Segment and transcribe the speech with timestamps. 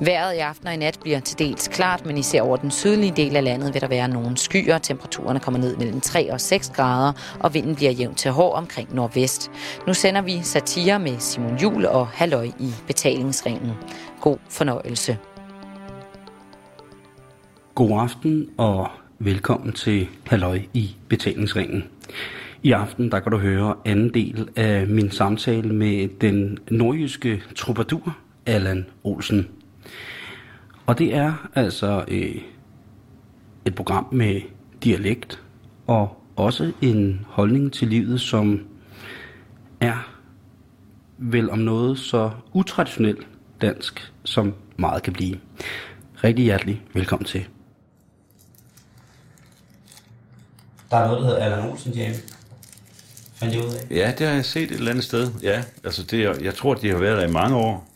[0.00, 3.12] Vejret i aften og i nat bliver til dels klart, men især over den sydlige
[3.16, 4.78] del af landet vil der være nogle skyer.
[4.78, 8.94] Temperaturerne kommer ned mellem 3 og 6 grader, og vinden bliver jævnt til hård omkring
[8.94, 9.50] nordvest.
[9.86, 13.72] Nu sender vi satire med Simon Jul og Halløj i betalingsringen.
[14.20, 15.18] God fornøjelse.
[17.74, 18.88] God aften og
[19.18, 21.84] velkommen til Halløj i betalingsringen.
[22.62, 28.16] I aften der kan du høre anden del af min samtale med den nordjyske troubadour
[28.46, 29.48] Allan Olsen.
[30.86, 32.34] Og det er altså øh,
[33.64, 34.40] et program med
[34.84, 35.42] dialekt
[35.86, 38.66] og også en holdning til livet, som
[39.80, 40.10] er
[41.18, 43.26] vel om noget så utraditionelt
[43.60, 45.38] dansk, som meget kan blive.
[46.24, 47.46] Rigtig hjertelig velkommen til.
[50.90, 52.12] Der er noget, der hedder Allan Olsen Jam.
[53.34, 53.90] Fandt jeg ud af.
[53.96, 55.30] Ja, det har jeg set et eller andet sted.
[55.42, 57.88] Ja, altså det, er- jeg tror, de har været der i mange år.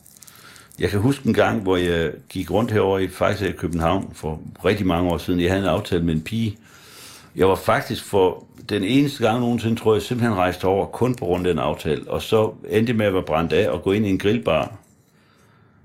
[0.79, 4.41] Jeg kan huske en gang, hvor jeg gik rundt herover i faktisk i København for
[4.65, 5.41] rigtig mange år siden.
[5.41, 6.57] Jeg havde en aftale med en pige.
[7.37, 11.25] Jeg var faktisk for den eneste gang nogensinde, tror jeg, simpelthen rejste over kun på
[11.25, 12.11] grund af den aftale.
[12.11, 14.77] Og så endte med at være brændt af og gå ind i en grillbar.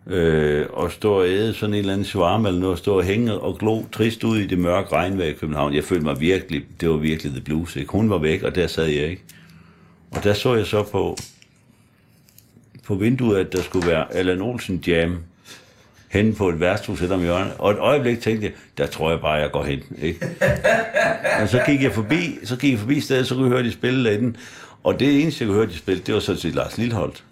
[0.07, 3.03] Øh, og stå og æde sådan en eller anden shawarma eller noget, og stå og
[3.03, 5.73] hænge og glo trist ud i det mørke regnvejr i København.
[5.73, 7.75] Jeg følte mig virkelig, det var virkelig the blues.
[7.75, 7.91] Ikke?
[7.91, 9.23] Hun var væk, og der sad jeg ikke.
[10.11, 11.17] Og der så jeg så på,
[12.87, 15.17] på vinduet, at der skulle være Allan Olsen Jam
[16.09, 17.53] hen på et værtshus eller om hjørnet.
[17.57, 19.79] Og et øjeblik tænkte jeg, der tror jeg bare, jeg går hen.
[20.01, 20.27] Ikke?
[21.41, 23.71] Og så gik jeg forbi, så gik jeg forbi stedet, så kunne jeg høre, de
[23.71, 24.35] spille lidt.
[24.83, 27.23] Og det eneste, jeg kunne høre, de spille, det var så til Lars Lilholdt.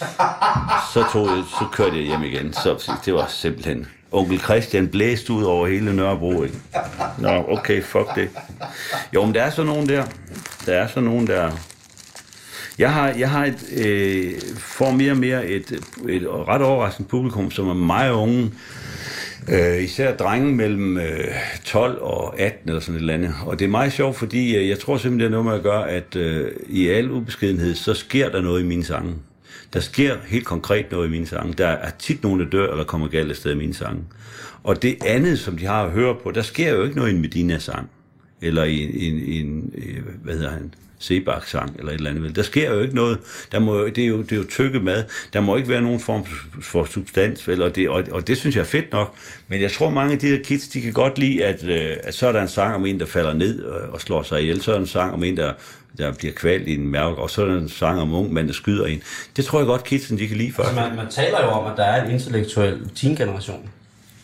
[0.92, 2.52] Så, tog jeg, så kørte jeg hjem igen.
[2.52, 3.86] Så det var simpelthen...
[4.12, 6.60] Onkel Christian blæste ud over hele Nørrebro, ikke?
[7.18, 8.30] Nå, okay, fuck det.
[9.14, 10.04] Jo, men der er så nogen der.
[10.66, 11.50] Der er så nogen der...
[12.78, 15.72] Jeg har, jeg har et, øh, får mere og mere et,
[16.08, 18.50] et ret overraskende publikum, som er meget unge.
[19.48, 21.24] Øh, især drenge mellem øh,
[21.64, 23.34] 12 og 18 eller sådan et eller andet.
[23.46, 25.62] Og det er meget sjovt, fordi øh, jeg tror simpelthen, det er noget med at
[25.62, 29.14] gøre, at øh, i al ubeskedenhed, så sker der noget i mine sange.
[29.72, 31.52] Der sker helt konkret noget i mine sange.
[31.52, 34.02] Der er tit nogen, der dør eller kommer galt afsted i mine sange.
[34.62, 37.14] Og det andet, som de har at høre på, der sker jo ikke noget i
[37.14, 37.90] en Medina-sang.
[38.42, 39.72] Eller i, en, en, en,
[40.22, 42.22] hvad hedder han, Sebak-sang, eller et eller andet.
[42.22, 42.36] vel.
[42.36, 43.18] Der sker jo ikke noget.
[43.52, 45.04] Der må, det, er jo, det er jo tykke mad.
[45.32, 46.26] Der må ikke være nogen form
[46.62, 47.62] for substans, vel?
[47.62, 49.14] Og, det, og, og det synes jeg er fedt nok.
[49.48, 52.14] Men jeg tror, mange af de her kids, de kan godt lide, at, øh, at
[52.14, 54.62] så er der en sang om en, der falder ned og, og slår sig ihjel.
[54.62, 55.52] Så er der en sang om en, der,
[55.98, 58.46] der bliver kvalt i en mærke, og så er der en sang om ung mand,
[58.46, 59.02] der skyder en.
[59.36, 60.68] Det tror jeg godt, kidsen de kan lide først.
[60.68, 63.70] Altså, man, man taler jo om, at der er en intellektuel teen-generation.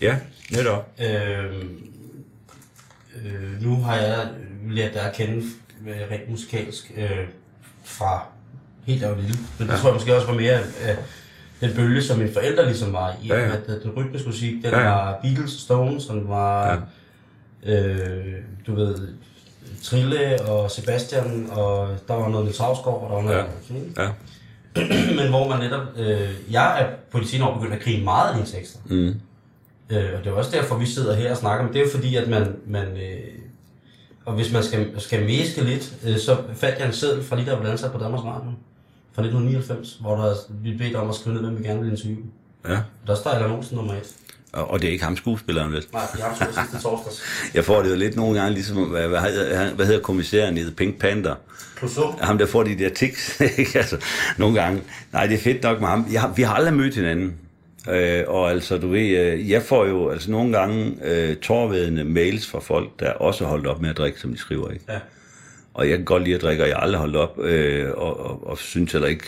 [0.01, 0.17] Ja,
[0.51, 0.91] netop.
[1.01, 1.45] Øh,
[3.25, 4.29] øh, nu har jeg
[4.71, 5.43] lært dig at kende øh,
[6.11, 7.27] rent musikalsk øh,
[7.85, 8.27] fra
[8.87, 9.39] helt af lille.
[9.59, 10.97] Men det tror jeg måske også var mere af
[11.61, 13.27] den bølge, som mine forældre ligesom var i.
[13.29, 13.47] Ja, ja.
[13.47, 14.89] At, at den rytmiske musik, den Ja, ja.
[14.89, 16.83] var Beatles, Stones, den var,
[17.63, 18.35] øh,
[18.67, 19.09] du ved,
[19.83, 23.45] Trille og Sebastian, og der var noget Niels Hausgaard, og der var noget...
[23.97, 24.03] Ja.
[24.03, 24.11] Ja.
[25.23, 25.83] men hvor man netop...
[25.97, 28.79] Øh, jeg er på de senere år begyndt at grine meget af dine tekster.
[28.85, 29.15] Mm.
[29.91, 31.65] Øh, og det er også derfor, vi sidder her og snakker.
[31.65, 32.57] Men det er jo fordi, at man...
[32.67, 33.32] man øh,
[34.25, 37.47] og hvis man skal, skal mæske lidt, øh, så fandt jeg en seddel fra de,
[37.47, 38.51] der var ansat på Danmarks Radio
[39.15, 42.23] fra 1999, hvor der vi bedt om at skrive ned, hvem vi gerne ville interviewe.
[42.69, 42.79] ja.
[43.07, 44.09] Der står Allan Olsen nummer et.
[44.53, 45.85] Og og det er ikke ham skuespilleren, vel?
[45.93, 47.23] Nej, jeg har to sidste torsdags.
[47.55, 50.61] Jeg får det jo lidt nogle gange, ligesom, hvad, hvad, hedder, hvad hedder kommissæren i
[50.61, 51.35] The Pink Panther?
[51.79, 52.15] Clouseau.
[52.21, 53.79] Ham, der får de der tics, ikke?
[53.79, 53.97] Altså,
[54.39, 54.83] nogle gange.
[55.13, 56.07] Nej, det er fedt nok med ham.
[56.13, 57.35] Jeg, har- vi har aldrig mødt hinanden.
[57.89, 62.47] Øh, og altså, du ved, øh, jeg får jo altså nogle gange øh, tårvedende mails
[62.47, 64.85] fra folk, der også holdt op med at drikke, som de skriver, ikke?
[64.89, 64.99] Ja.
[65.75, 68.21] Og jeg kan godt lide at drikke, og jeg har aldrig holdt op, øh, og,
[68.21, 69.25] og, og synes heller ikke,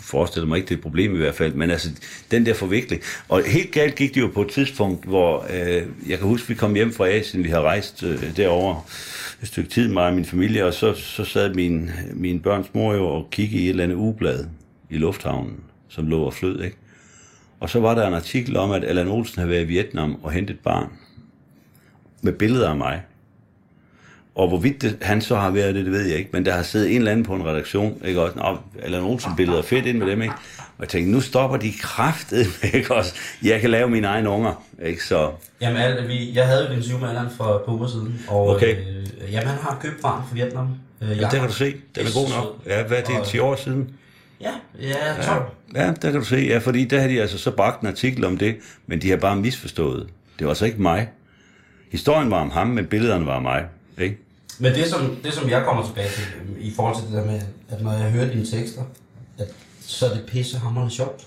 [0.00, 1.88] forestiller mig ikke, det er et problem i hvert fald, men altså,
[2.30, 3.02] den der forvikling.
[3.28, 6.54] Og helt galt gik det jo på et tidspunkt, hvor øh, jeg kan huske, vi
[6.54, 8.86] kom hjem fra Asien, vi har rejst øh, derover
[9.42, 12.94] et stykke tid, mig og min familie, og så, så sad min, min børns mor
[12.94, 14.46] jo og kiggede i et eller andet ugeblad
[14.90, 15.56] i lufthavnen,
[15.88, 16.76] som lå og flød, ikke?
[17.60, 20.32] Og så var der en artikel om, at Allan Olsen havde været i Vietnam og
[20.32, 20.88] hentet et barn
[22.22, 23.02] med billeder af mig.
[24.34, 26.62] Og hvorvidt det, han så har været det, det ved jeg ikke, men der har
[26.62, 28.38] siddet en eller anden på en redaktion, ikke også?
[28.38, 30.34] Nå, Allan Olsen billeder fedt ind med dem, ikke?
[30.58, 33.14] Og jeg tænkte, nu stopper de kraftet, ikke også?
[33.42, 35.04] Jeg kan lave mine egne unger, ikke?
[35.04, 35.30] Så,
[35.60, 38.20] Jamen, al, vi, jeg havde jo et interview med Allan for et par uger siden,
[38.28, 38.76] og Okay.
[38.76, 40.68] øh, jamen, han har købt barn fra Vietnam.
[41.02, 42.56] Øh, ja, det kan du se, den er god nok.
[42.66, 43.90] Ja, hvad er det, 10 år siden?
[44.40, 45.42] Ja, ja, 12.
[45.74, 48.24] Ja, der kan du se, ja, fordi der har de altså så bragt en artikel
[48.24, 48.56] om det,
[48.86, 50.08] men de har bare misforstået.
[50.38, 51.08] Det var altså ikke mig.
[51.92, 53.64] Historien var om ham, men billederne var om mig,
[53.98, 54.18] ikke?
[54.58, 57.24] Men det som, det, som jeg kommer tilbage til, øhm, i forhold til det der
[57.24, 58.82] med, at når jeg hører dine tekster,
[59.38, 59.48] at
[59.80, 61.26] så er det pissehammerende sjovt.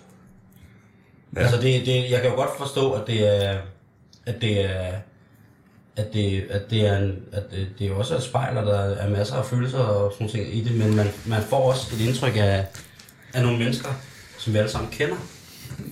[1.35, 1.41] Ja.
[1.41, 3.57] Altså, det, det, jeg kan jo godt forstå, at det er,
[4.25, 4.91] at det er,
[5.95, 8.79] at det, at det er, en, at det, det er også et spejl, og der
[8.79, 12.07] er masser af følelser og sådan ting i det, men man, man får også et
[12.07, 12.65] indtryk af,
[13.33, 13.89] af nogle mennesker,
[14.37, 15.15] som vi alle sammen kender.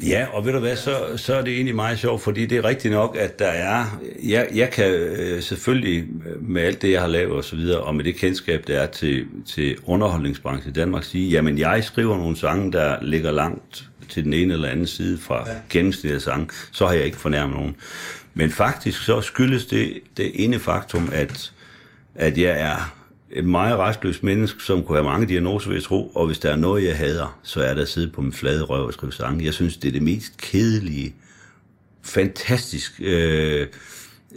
[0.07, 2.63] Ja, og ved du hvad, så, så er det egentlig meget sjovt, fordi det er
[2.63, 6.05] rigtigt nok, at der er, jeg, jeg kan øh, selvfølgelig
[6.41, 8.85] med alt det, jeg har lavet og så videre, og med det kendskab, der er
[8.85, 14.23] til, til underholdningsbranchen i Danmark, sige, jamen jeg skriver nogle sange, der ligger langt til
[14.23, 15.55] den ene eller anden side fra ja.
[15.69, 17.75] gennemsnittet sange, så har jeg ikke fornærmet nogen.
[18.33, 21.51] Men faktisk så skyldes det det ene faktum, at,
[22.15, 22.96] at jeg er
[23.31, 26.51] et meget restløst menneske, som kunne have mange diagnoser, vil jeg tro, og hvis der
[26.51, 29.13] er noget, jeg hader, så er det at sidde på min flade røv og skrive
[29.13, 29.45] sange.
[29.45, 31.15] Jeg synes, det er det mest kedelige,
[32.03, 33.67] fantastisk øh,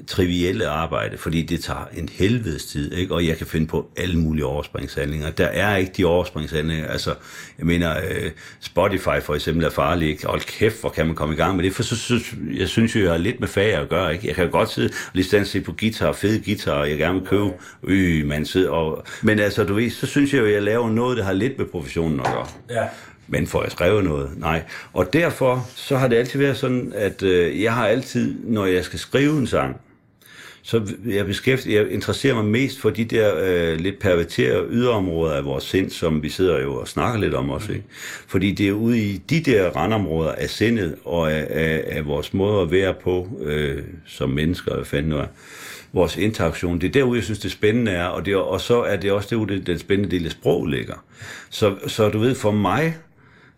[0.06, 3.14] trivielle arbejde, fordi det tager en helvedes tid, ikke?
[3.14, 5.30] og jeg kan finde på alle mulige overspringshandlinger.
[5.30, 6.86] Der er ikke de overspringshandlinger.
[6.86, 7.14] Altså,
[7.58, 10.08] jeg mener, øh, Spotify for eksempel er farlig.
[10.08, 10.26] Ikke?
[10.26, 11.72] Hold kæft, hvor kan man komme i gang med det?
[11.72, 12.20] For så, så,
[12.54, 14.12] jeg synes jo, jeg har lidt med fag at gøre.
[14.12, 14.26] Ikke?
[14.26, 17.20] Jeg kan jo godt sidde og lige se på guitar, fede guitar, og jeg gerne
[17.20, 17.50] vil købe.
[17.84, 19.04] Øh, man sidder og...
[19.22, 21.66] Men altså, du ved, så synes jeg jo, jeg laver noget, der har lidt med
[21.66, 22.46] professionen at gøre.
[22.70, 22.84] Ja.
[23.30, 24.30] Men får jeg skrevet noget?
[24.36, 24.62] Nej.
[24.92, 28.84] Og derfor så har det altid været sådan, at øh, jeg har altid, når jeg
[28.84, 29.80] skal skrive en sang,
[30.62, 35.44] så jeg, beskæftiger, jeg interesserer mig mest for de der øh, lidt perverterede yderområder af
[35.44, 37.72] vores sind, som vi sidder jo og snakker lidt om også.
[37.72, 37.84] Ikke?
[38.26, 42.34] Fordi det er ude i de der randområder af sindet og af, af, af vores
[42.34, 45.26] måde at være på øh, som mennesker, hvad fanden er,
[45.92, 46.80] vores interaktion.
[46.80, 49.28] Det er derude, jeg synes, det spændende er, og, det, og så er det også
[49.30, 51.04] derude, den spændende del af sprog ligger.
[51.50, 52.96] Så, så du ved, for mig,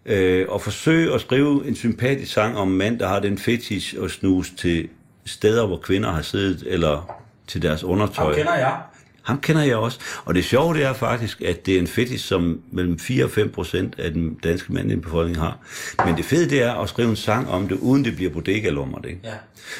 [0.06, 3.94] øh, at forsøge at skrive en sympatisk sang om en mand, der har den fetish
[4.04, 4.88] at snuse til
[5.24, 8.24] steder, hvor kvinder har siddet, eller til deres undertøj.
[8.24, 8.76] Ham kender jeg.
[9.22, 9.98] Ham kender jeg også.
[10.24, 13.30] Og det sjove det er faktisk, at det er en fetish, som mellem 4 og
[13.30, 15.58] 5 procent af den danske mandlige befolkning har.
[16.06, 18.70] Men det fede det er at skrive en sang om det, uden det bliver bodega
[18.70, 19.18] det.
[19.24, 19.32] Ja.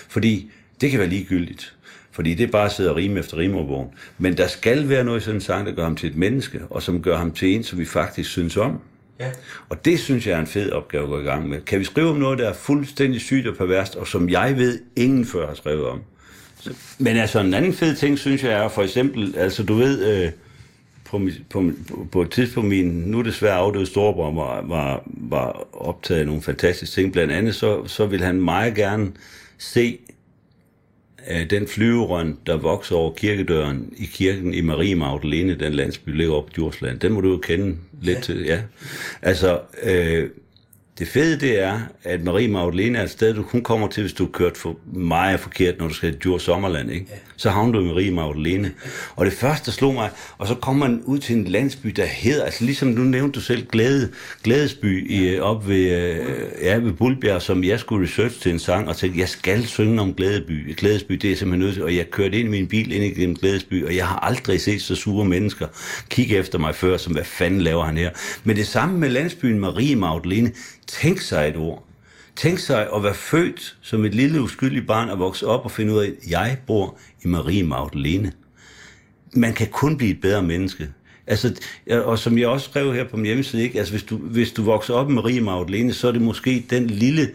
[0.09, 1.75] Fordi det kan være ligegyldigt.
[2.11, 3.89] Fordi det bare at sidde og rime efter rimeordbogen.
[4.19, 6.61] Men der skal være noget i sådan en sang, der gør ham til et menneske,
[6.71, 8.81] og som gør ham til en, som vi faktisk synes om.
[9.21, 9.31] Ja.
[9.69, 11.61] Og det synes jeg er en fed opgave at gå i gang med.
[11.61, 14.81] Kan vi skrive om noget, der er fuldstændig sygt og perverst, og som jeg ved,
[14.97, 16.01] ingen før har skrevet om?
[16.61, 20.25] Så, men altså en anden fed ting, synes jeg er for eksempel, altså du ved,
[20.25, 20.33] øh,
[21.05, 21.21] på,
[21.51, 21.73] på,
[22.13, 26.95] på et tidspunkt, min nu desværre afdøde storebror var, var, var optaget af nogle fantastiske
[26.95, 27.13] ting.
[27.13, 29.13] Blandt andet så, så vil han meget gerne
[29.59, 29.99] se
[31.51, 36.47] den flyverøn, der vokser over kirkedøren i kirken i Marie Magdalene, den landsby, ligger op
[36.47, 37.01] på Djursland.
[37.01, 38.23] Den må du jo kende lidt ja.
[38.23, 38.45] til.
[38.45, 38.61] Ja.
[39.23, 40.31] Altså, øh,
[40.99, 44.13] det fede det er, at Marie Magdalene er et sted, du kun kommer til, hvis
[44.13, 46.91] du har kørt for meget forkert, når du skal til Djur Sommerland.
[46.91, 47.07] Ikke?
[47.11, 47.17] Ja.
[47.37, 48.73] Så havner du i Marie Magdalene.
[49.17, 52.05] Og det første, der slog mig, og så kommer man ud til en landsby, der
[52.05, 54.11] hedder, altså ligesom nu nævnte du selv, Glæde,
[54.45, 56.27] Glædesby i, op ved, øh,
[56.63, 60.01] ja, ved Bulbjerg, som jeg skulle research til en sang, og tænkte, jeg skal synge
[60.01, 60.75] om Glædeby.
[60.77, 63.37] Glædesby, det er simpelthen nødt til, og jeg kørte ind i min bil ind igennem
[63.37, 65.67] Glædesby, og jeg har aldrig set så sure mennesker
[66.11, 68.11] kigge efter mig før, som hvad fanden laver han her.
[68.45, 70.53] Men det samme med landsbyen Marie Magdalene,
[70.93, 71.85] Tænk sig et ord.
[72.37, 75.93] Tænk sig at være født som et lille uskyldigt barn og vokse op og finde
[75.93, 78.33] ud af, at jeg bor i Marie Magdalene.
[79.37, 80.91] Man kan kun blive et bedre menneske.
[81.27, 81.61] Altså,
[81.91, 83.79] og som jeg også skrev her på min hjemmeside, ikke?
[83.79, 86.87] Altså, hvis, du, hvis du vokser op i Marie Magdalene, så er det måske den
[86.87, 87.31] lille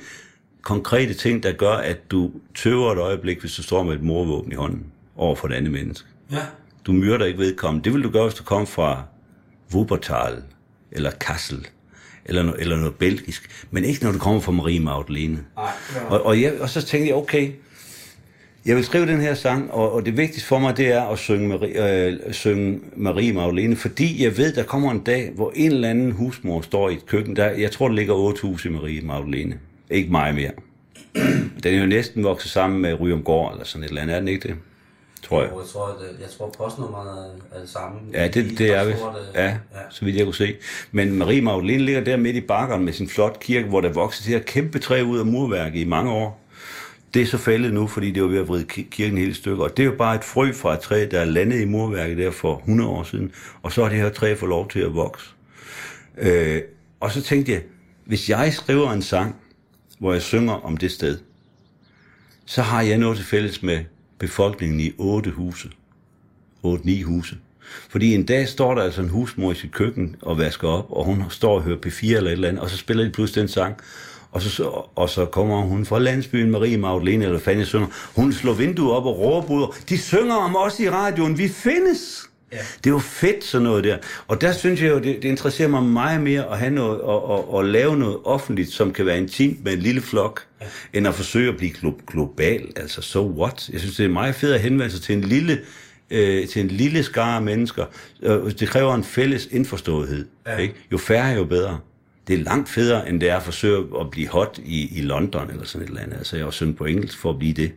[0.61, 4.51] konkrete ting, der gør, at du tøver et øjeblik, hvis du står med et morvåben
[4.51, 4.85] i hånden
[5.15, 6.07] over for et andet menneske.
[6.31, 6.45] Ja.
[6.85, 7.83] Du myrder ikke vedkommende.
[7.83, 9.03] Det vil du gøre, hvis du kommer fra
[9.73, 10.43] Wuppertal
[10.91, 11.67] eller Kassel
[12.27, 15.39] eller, no, eller noget belgisk, men ikke når det kommer fra Marie Magdalene.
[15.55, 15.71] Nej,
[16.09, 17.51] og, og, jeg, og så tænkte jeg, okay,
[18.65, 21.19] jeg vil skrive den her sang, og, og det vigtigste for mig, det er at
[21.19, 25.71] synge Marie, øh, synge Marie Magdalene, fordi jeg ved, der kommer en dag, hvor en
[25.71, 29.01] eller anden husmor står i et køkken, der, jeg tror, der ligger 8.000 i Marie
[29.01, 29.59] Magdalene.
[29.89, 30.51] Ikke meget mere.
[31.63, 34.27] Den er jo næsten vokset sammen med Ryomgård, eller sådan et eller andet, er den
[34.27, 34.55] ikke det?
[35.23, 35.51] Tror jeg.
[35.57, 37.99] Jeg tror, at, jeg tror postnummeret er det samme.
[38.13, 38.93] Ja, det, det er vi.
[39.35, 39.55] Ja, ja,
[39.89, 40.55] så vidt jeg kunne se.
[40.91, 44.23] Men Marie Magdalene ligger der midt i bakkerne med sin flot kirke, hvor der vokser
[44.23, 46.43] det her kæmpe træ ud af murværket i mange år.
[47.13, 49.63] Det er så faldet nu, fordi det var ved at vride kirken hele stykker.
[49.63, 52.17] Og det er jo bare et frø fra et træ, der er landet i murværket
[52.17, 53.31] der for 100 år siden.
[53.63, 55.29] Og så har det her træ fået lov til at vokse.
[56.17, 56.61] Øh,
[56.99, 57.61] og så tænkte jeg,
[58.05, 59.35] hvis jeg skriver en sang,
[59.99, 61.17] hvor jeg synger om det sted,
[62.45, 63.79] så har jeg noget til fælles med
[64.19, 65.69] befolkningen i otte huse.
[66.63, 67.37] Otte, ni huse.
[67.89, 71.05] Fordi en dag står der altså en husmor i sit køkken og vasker op, og
[71.05, 73.47] hun står og hører P4 eller et eller andet, og så spiller de pludselig den
[73.47, 73.75] sang,
[74.31, 74.63] og så,
[74.95, 77.87] og så kommer hun fra landsbyen Marie Magdalene, eller Fanny Sønder.
[78.15, 79.75] Hun slår vinduet op og råber ud.
[79.89, 81.37] De synger om os i radioen.
[81.37, 82.29] Vi findes.
[82.51, 82.57] Ja.
[82.57, 83.97] Det er jo fedt sådan noget der.
[84.27, 87.25] Og der synes jeg jo, det, det interesserer mig meget mere at have noget, og,
[87.25, 90.65] og, og lave noget offentligt, som kan være intimt med en lille flok, ja.
[90.93, 91.73] end at forsøge at blive
[92.07, 92.71] global.
[92.75, 93.69] Altså, so what?
[93.69, 95.59] Jeg synes, det er meget fedt at henvende sig til en lille,
[96.09, 97.85] øh, til en lille skare af mennesker.
[98.23, 100.27] Øh, det kræver en fælles indforståethed.
[100.47, 100.57] Ja.
[100.57, 100.75] Ikke?
[100.91, 101.79] Jo færre, jo bedre.
[102.27, 105.49] Det er langt federe, end det er at forsøge at blive hot i, i London
[105.49, 106.17] eller sådan et eller andet.
[106.17, 107.71] Altså, jeg har også på engelsk for at blive det.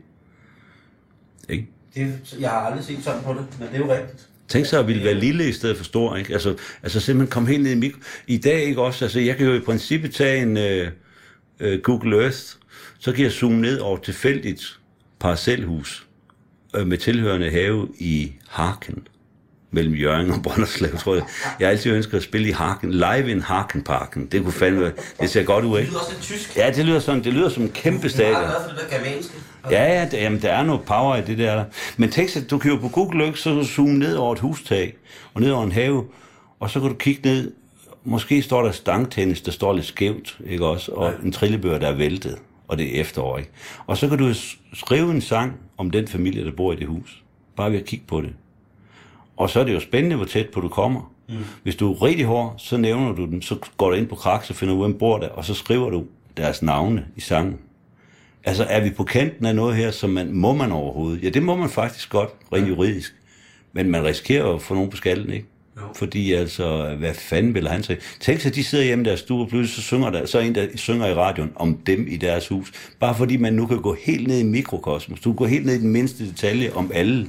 [1.49, 1.67] Ikke?
[1.95, 2.37] det.
[2.41, 4.29] Jeg har aldrig set sådan på det, men det er jo rigtigt.
[4.51, 6.33] Tænk sig at ville være lille i stedet for stor, ikke?
[6.33, 7.99] Altså, altså simpelthen komme helt ned i mikro...
[8.27, 9.05] I dag, ikke også?
[9.05, 10.93] Altså, jeg kan jo i princippet tage en uh,
[11.69, 12.39] uh, Google Earth,
[12.99, 14.79] så kan jeg zoome ned over tilfældigt
[15.21, 16.07] parcelhus
[16.79, 19.09] uh, med tilhørende have i Harken
[19.71, 21.25] mellem Jørgen og Brønderslev, tror jeg.
[21.61, 24.27] Jeg har altid ønsket at spille i Haken, live in Hakenparken.
[24.27, 25.81] Det kunne fandme, det ser godt ud, ikke?
[25.81, 26.57] Det lyder også lidt tysk.
[26.57, 28.33] Ja, det lyder sådan, det lyder som en kæmpe stadion.
[28.33, 29.35] Jeg er glad for det der germanske.
[29.71, 31.65] Ja, ja, det, jamen, der er noget power i det der.
[31.97, 34.97] Men sig, du kan jo på Google Earth, så zoome ned over et hustag,
[35.35, 36.05] og ned over en have,
[36.61, 37.53] og så kan du kigge ned,
[38.05, 41.95] måske står der stangtennis, der står lidt skævt, ikke også, og en trillebør, der er
[41.95, 43.51] væltet, og det er efterår, ikke?
[43.87, 44.35] Og så kan du
[44.75, 47.23] skrive en sang om den familie, der bor i det hus.
[47.57, 48.31] Bare ved at kigge på det.
[49.41, 51.13] Og så er det jo spændende, hvor tæt på du kommer.
[51.29, 51.35] Mm.
[51.63, 54.45] Hvis du er rigtig hård, så nævner du dem, så går du ind på krak,
[54.45, 56.05] så finder du, hvem bor der, og så skriver du
[56.37, 57.59] deres navne i sangen.
[58.45, 61.25] Altså, er vi på kanten af noget her, som man, må man overhovedet?
[61.25, 62.69] Ja, det må man faktisk godt, rent ja.
[62.69, 63.15] juridisk.
[63.73, 65.47] Men man risikerer at få nogen på skallen, ikke?
[65.77, 65.83] Jo.
[65.97, 67.99] Fordi altså, hvad fanden vil han sige?
[68.21, 70.43] Tænk sig, de sidder hjemme i deres stue, og pludselig så synger der, så er
[70.43, 72.73] en, der synger i radioen om dem i deres hus.
[73.01, 75.21] Bare fordi man nu kan gå helt ned i mikrokosmos.
[75.21, 77.29] Du kan gå helt ned i den mindste detalje om alle.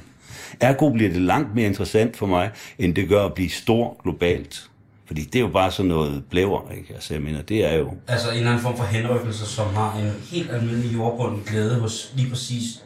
[0.60, 4.68] Ergo bliver det langt mere interessant for mig, end det gør at blive stor globalt.
[5.06, 6.94] Fordi det er jo bare sådan noget blæver, ikke?
[6.94, 7.94] Altså, jeg mener, det er jo...
[8.08, 12.12] Altså en eller anden form for henrykkelse, som har en helt almindelig jordbund glæde hos
[12.16, 12.82] lige præcis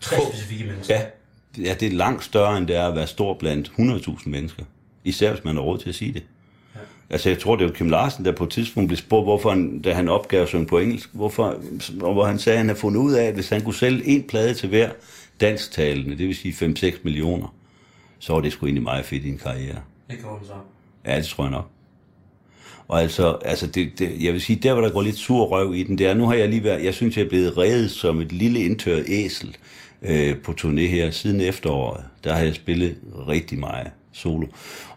[0.00, 0.94] tre specifikke mennesker.
[0.94, 1.02] Ja.
[1.62, 4.62] ja, det er langt større, end det er at være stor blandt 100.000 mennesker.
[5.04, 6.22] Især hvis man har råd til at sige det.
[6.74, 6.80] Ja.
[7.10, 9.82] Altså, jeg tror, det var Kim Larsen, der på et tidspunkt blev spurgt, hvorfor han,
[9.82, 11.56] da han opgav at synge på engelsk, hvorfor,
[11.98, 14.22] hvor han sagde, at han havde fundet ud af, at hvis han kunne sælge en
[14.22, 14.90] plade til hver
[15.40, 17.54] dansktalende, det vil sige 5-6 millioner,
[18.18, 19.80] så var det sgu egentlig meget fedt i en karriere.
[20.10, 20.52] Det går så.
[21.06, 21.70] Ja, det tror jeg nok.
[22.88, 25.74] Og altså, altså det, det, jeg vil sige, der hvor der går lidt sur røv
[25.74, 27.90] i den, det er, nu har jeg lige været, jeg synes, jeg er blevet reddet
[27.90, 29.56] som et lille indtørret æsel
[30.02, 32.04] øh, på turné her siden efteråret.
[32.24, 32.96] Der har jeg spillet
[33.28, 34.46] rigtig meget solo.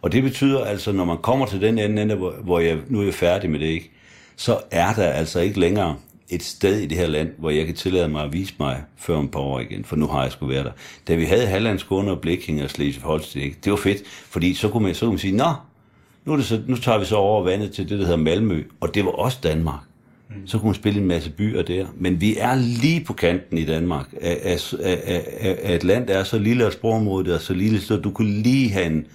[0.02, 3.04] Og det betyder altså, når man kommer til den ende, hvor, hvor jeg, nu er
[3.04, 3.92] jeg færdig med det, ikke,
[4.36, 5.96] så er der altså ikke længere
[6.32, 9.20] et sted i det her land, hvor jeg kan tillade mig at vise mig før
[9.20, 10.72] en par år igen, for nu har jeg sgu været der.
[11.08, 14.70] Da vi havde Halland, Skåne og Blikking og Slesvig Holsten, det var fedt, fordi så
[14.70, 15.54] kunne man, så kunne man sige, nå,
[16.26, 18.64] nu, er det så, nu tager vi så over vandet til det, der hedder Malmø,
[18.80, 19.80] og det var også Danmark.
[20.30, 20.48] Mm.
[20.48, 21.86] Så kunne man spille en masse byer der.
[21.96, 26.18] Men vi er lige på kanten i Danmark af, af, af, af, et land, der
[26.18, 29.06] er så lille, og sprogområdet er så lille, så du kunne lige have en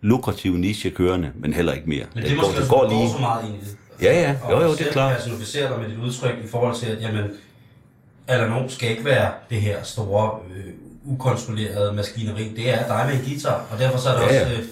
[0.00, 2.04] lukrativ niche kørende, men heller ikke mere.
[2.14, 3.10] Men det, det går, det går lige.
[3.10, 3.76] så meget i det.
[4.02, 5.16] Ja, ja, jo, jo, det er klart.
[5.16, 7.30] Og selv dig med dit udtryk i forhold til, at jamen,
[8.28, 10.72] Alanon skal ikke være det her store, øh,
[11.04, 12.52] ukontrollerede maskineri.
[12.56, 14.54] Det er dig med en guitar, og derfor så er det ja, også...
[14.54, 14.64] Øh,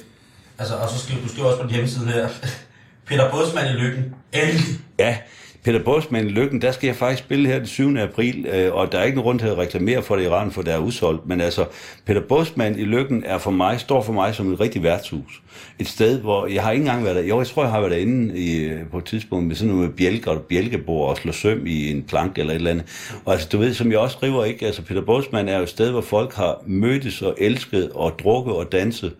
[0.58, 2.28] altså, og så skriver du skriver også på din hjemmeside her,
[3.06, 4.14] Peter Bådsmand i Lykken.
[4.32, 4.64] Endelig.
[4.98, 5.18] Ja,
[5.64, 7.96] Peter Bosman i Lykken, der skal jeg faktisk spille her den 7.
[7.96, 10.50] april, øh, og der er ikke nogen grund til at reklamere for det i Iran,
[10.50, 11.66] for det er udsolgt, men altså,
[12.06, 15.42] Peter Bosman i Lykken er for mig, står for mig som et rigtigt værtshus.
[15.78, 17.92] Et sted, hvor jeg har ikke engang været der, jo, jeg tror, jeg har været
[17.92, 21.32] derinde i, øh, på et tidspunkt med sådan noget med bjælker og bjælkebord og slå
[21.32, 23.20] søm i en plank eller et eller andet.
[23.24, 24.66] Og altså, du ved, som jeg også skriver, ikke?
[24.66, 28.54] Altså, Peter Bosman er jo et sted, hvor folk har mødtes og elsket og drukket
[28.54, 29.12] og danset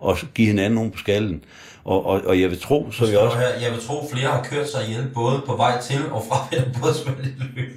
[0.00, 1.44] og give hinanden nogen på skallen.
[1.86, 3.36] Og, og, og jeg vil tro, så vi også...
[3.60, 6.64] Jeg vil tro, flere har kørt sig ihjel, både på vej til og fra Peter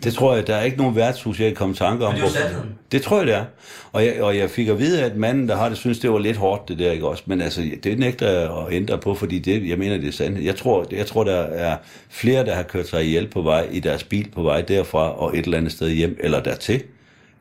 [0.04, 2.14] Det tror jeg, der er ikke nogen værtshus, jeg kan komme tanke om.
[2.14, 2.62] Men det er jo
[2.92, 3.46] Det tror jeg, det er.
[3.92, 6.20] Og jeg, og jeg fik at vide, at manden, der har det, synes, det var
[6.20, 7.24] lidt hårdt, det der, ikke også?
[7.26, 10.46] Men altså, det nægter jeg at ændre på, fordi det, jeg mener, det er sandt.
[10.46, 11.78] Jeg tror, jeg tror, der er
[12.10, 15.38] flere, der har kørt sig ihjel på vej i deres bil på vej derfra og
[15.38, 16.82] et eller andet sted hjem, eller dertil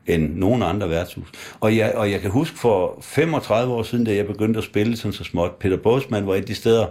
[0.09, 1.27] end nogen andre værtshus.
[1.59, 4.97] Og jeg, og jeg kan huske for 35 år siden, da jeg begyndte at spille
[4.97, 6.85] sådan så småt, Peter Båsmann var et af de steder,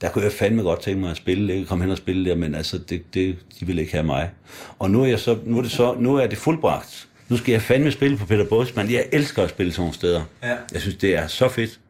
[0.00, 2.36] der kunne jeg fandme godt tænke mig at spille, ikke komme hen og spille der,
[2.36, 4.30] men altså, det, det, de ville ikke have mig.
[4.78, 7.08] Og nu er, jeg så, nu er, det så, nu er det fuldbragt.
[7.28, 8.90] Nu skal jeg fandme spille på Peter Båsmann.
[8.90, 10.22] Jeg elsker at spille sådan nogle steder.
[10.42, 10.56] Ja.
[10.72, 11.80] Jeg synes, det er så fedt.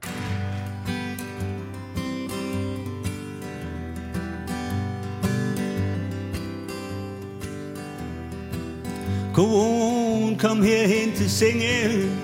[9.34, 9.77] Kom,
[10.38, 12.20] kom hen til sengen.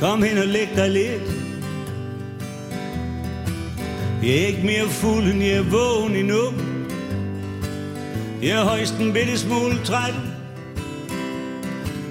[0.00, 1.22] Kom hen og læg dig lidt.
[4.22, 6.52] Jeg er ikke mere fuld, end jeg er vågen endnu.
[8.42, 10.14] Jeg er højst en bitte smule træt.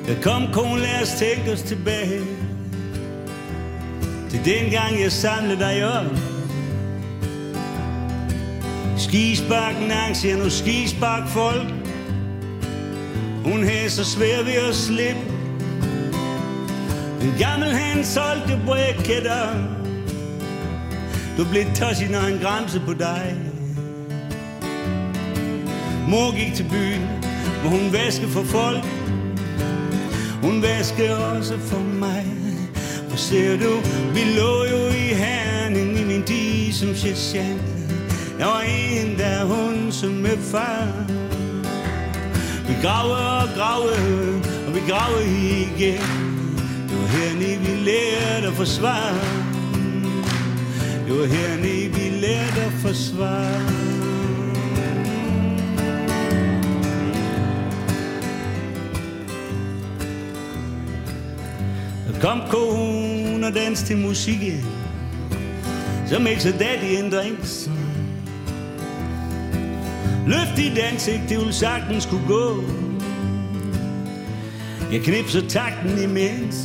[0.07, 2.21] Jeg kom, kone, lad os tænke os tilbage.
[4.29, 6.05] Til er dengang jeg samlede dig op
[8.97, 11.84] Skisparken, angst, jeg nu skisbak folk
[13.45, 15.21] hun havde så svært ved at slippe.
[17.21, 19.47] En gammel han solgte briketter.
[21.37, 23.35] Du blev tosset, når han græmse på dig.
[26.07, 27.01] Mor gik til byen,
[27.61, 28.85] hvor hun vaskede for folk.
[30.41, 32.25] Hun vaskede også for mig.
[33.09, 33.79] For ser du,
[34.13, 37.35] vi lå jo i herning i min di som shit.
[38.39, 41.05] Jeg var en, der hun som med far.
[42.67, 45.25] Vi gravede og gravede, og vi gravede
[45.61, 46.01] igen.
[46.89, 49.15] Det var hernede, vi lærte at forsvare.
[51.07, 53.85] Det var hernede, vi lærte at forsvare.
[62.21, 64.65] Kom kone og dans til musikken
[66.07, 67.69] Så mixer daddy en drinks.
[70.27, 72.63] Løft dit ansigt, det vil sagtens kunne gå.
[74.91, 76.55] Jeg knipser takten imens.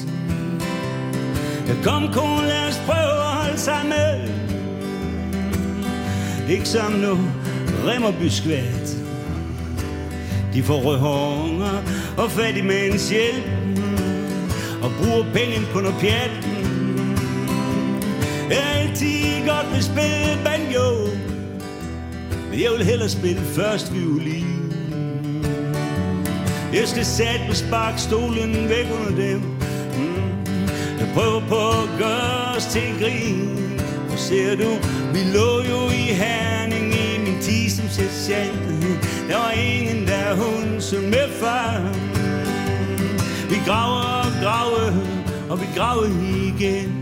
[1.68, 3.92] Jeg kom kone, lad os prøve at holde sammen
[6.48, 7.18] Ikke som nu
[7.86, 8.96] Remmerby skvat
[10.54, 11.82] De får rødhunger
[12.18, 13.44] og fattigmænds hjælp
[14.82, 16.30] og bruger penge på noget pjat.
[18.50, 21.19] Jeg er altid godt vil spille banjo,
[22.62, 24.72] jeg vil hellere spille først violin.
[26.72, 29.38] Jeg skal sætte på spark stolen væk under dem.
[29.38, 30.68] Mm.
[30.98, 33.48] Jeg prøver på at gøre os til grin.
[34.12, 34.70] Og ser du,
[35.12, 39.00] vi lå jo i herning i min tid som sergeant.
[39.28, 41.80] Der var ingen der hun som med far.
[43.50, 44.92] Vi graver og graver,
[45.50, 46.92] og vi graver igen.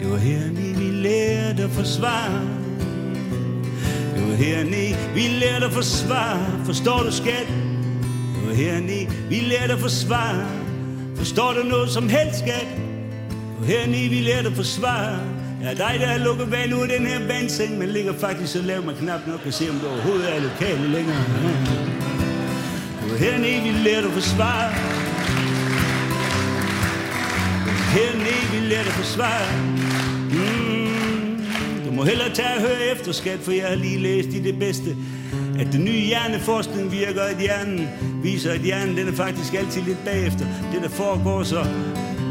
[0.00, 2.53] Det var her, vi lærte at forsvare
[4.36, 7.46] herni, hernede, vi lærer dig forsvar, Forstår du, skat?
[8.48, 10.46] Det hernede, vi lærer dig forsvar,
[11.16, 12.66] Forstår du noget som helst, skat?
[13.60, 15.20] Det hernede, vi lærer dig forsvar,
[15.62, 18.62] Ja, dig, der har lukket vand ud af den her vandseng, men ligger faktisk så
[18.62, 21.24] lavt, man knap nok kan se, om du overhovedet er lokale længere.
[23.02, 24.70] Det var hernede, vi lærer at forsvare.
[27.94, 29.40] Hernede vi lærer dig forsvar.
[30.30, 30.83] mm.
[31.94, 34.96] Må hellere tage og høre efter, skat, for jeg har lige læst i det bedste
[35.58, 37.88] at den nye hjerneforskning virker, at hjernen
[38.22, 40.46] viser, at hjernen den er faktisk altid lidt bagefter.
[40.72, 41.62] Det, der foregår så,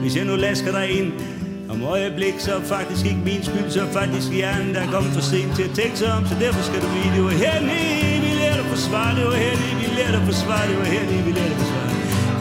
[0.02, 1.12] hvis jeg nu lasker dig ind
[1.69, 5.12] om øjeblik, så er faktisk ikke min skyld, så er faktisk hjernen, der er kommet
[5.13, 8.21] for sent til at tænke sig om, så derfor skal du vide, det var hernede,
[8.26, 11.32] vi lærte at forsvare, det var hernede, vi lærte at forsvare, det var hernede, vi
[11.39, 11.89] lærte at forsvare.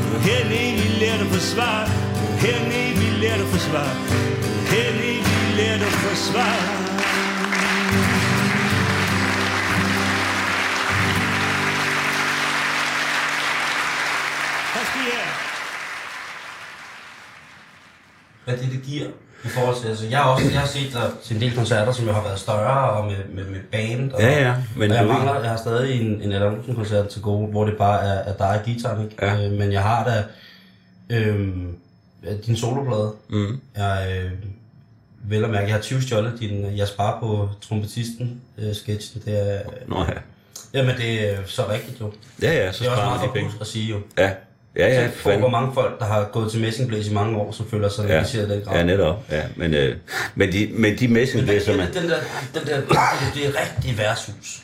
[0.02, 1.84] Det var hernede, vi lærte at forsvare,
[2.42, 3.94] Hernede vi lærte at forsvare
[4.72, 6.81] Hernede vi lærte at forsvare
[18.44, 19.06] hvad det, det giver
[19.44, 21.92] i forhold til, altså jeg har også, jeg har set der til en del koncerter,
[21.92, 24.12] som jo har været større og med, med, med band.
[24.12, 27.22] Og, Ja, ja, men og jeg mangler, jeg har stadig en, en Adam koncert til
[27.22, 29.26] gode, hvor det bare er, er dig og guitaren, ikke?
[29.26, 29.46] Ja.
[29.46, 30.24] Øh, men jeg har da,
[31.16, 31.76] øhm,
[32.46, 33.12] din soloplade.
[33.28, 33.60] Mm.
[33.76, 34.30] Jeg, øh,
[35.24, 39.22] vel at mærke, jeg har 20 stjålet din, jeg sparer på trompetisten øh, sketchen.
[39.24, 40.12] Det er, Nå ja.
[40.74, 42.12] jamen det er så rigtigt jo.
[42.42, 43.50] Ja, ja, så Det er også sparer meget de penge.
[43.60, 43.96] at sige jo.
[44.18, 44.30] Ja,
[44.76, 45.50] ja, ja, Ja, for hvor fanden.
[45.50, 48.48] mange folk, der har gået til messingblæs i mange år, som føler sig Ja, negligeret
[48.48, 48.76] i den grad.
[48.76, 49.24] ja, netop.
[49.30, 49.96] Ja, men, øh,
[50.34, 51.86] men, de, men de messingblæser, man...
[51.86, 52.16] den der,
[52.54, 52.80] den der,
[53.34, 54.58] det er rigtig værtshus.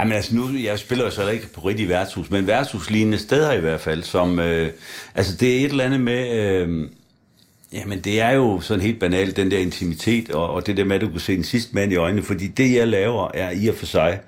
[0.00, 3.60] Jamen altså nu, jeg spiller jo så ikke på rigtig værtshus, men værtshuslignende steder i
[3.60, 4.70] hvert fald, som, øh,
[5.14, 6.88] altså det er et eller andet med, øh,
[7.72, 10.96] jamen det er jo sådan helt banalt, den der intimitet, og, og det der med,
[10.96, 13.68] at du kan se den sidste mand i øjnene, fordi det jeg laver er i
[13.68, 14.20] og for sig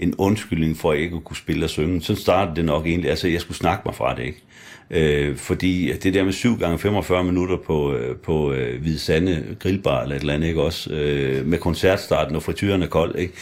[0.00, 2.02] en undskyldning for, at jeg ikke kunne spille og synge.
[2.02, 4.42] Så startede det nok egentlig, altså jeg skulle snakke mig fra det, ikke?
[4.90, 9.56] Øh, fordi det der med 7 gange 45 minutter på, øh, på øh, Hvide Sande
[9.58, 10.90] grillbar eller et eller andet, ikke også?
[10.90, 13.32] Øh, med koncertstarten, og frityren er kold, ikke?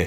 [0.00, 0.06] Øh,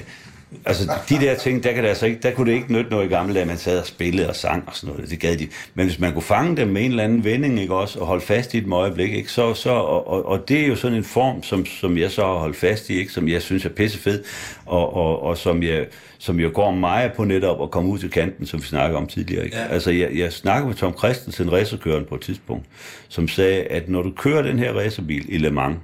[0.64, 3.06] Altså, de der ting, der, kan det altså ikke, der kunne det ikke nytte noget
[3.06, 5.10] i gamle dage, man sad og spillede og sang og sådan noget.
[5.10, 5.48] Det gad de.
[5.74, 8.24] Men hvis man kunne fange dem med en eller anden vending, ikke også, og holde
[8.24, 11.04] fast i et øjeblik, ikke, så, så, og, og, og, det er jo sådan en
[11.04, 14.24] form, som, som jeg så har holdt fast i, ikke, som jeg synes er pissefed,
[14.66, 15.86] og, og, og som, jeg,
[16.18, 19.06] som jeg går meget på netop at komme ud til kanten, som vi snakkede om
[19.06, 19.44] tidligere.
[19.44, 19.56] Ikke?
[19.56, 19.66] Ja.
[19.66, 22.66] Altså, jeg, jeg snakkede med Tom Christensen, racerkøren på et tidspunkt,
[23.08, 25.78] som sagde, at når du kører den her racerbil i Le Mans,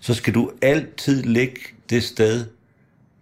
[0.00, 2.44] så skal du altid lægge det sted,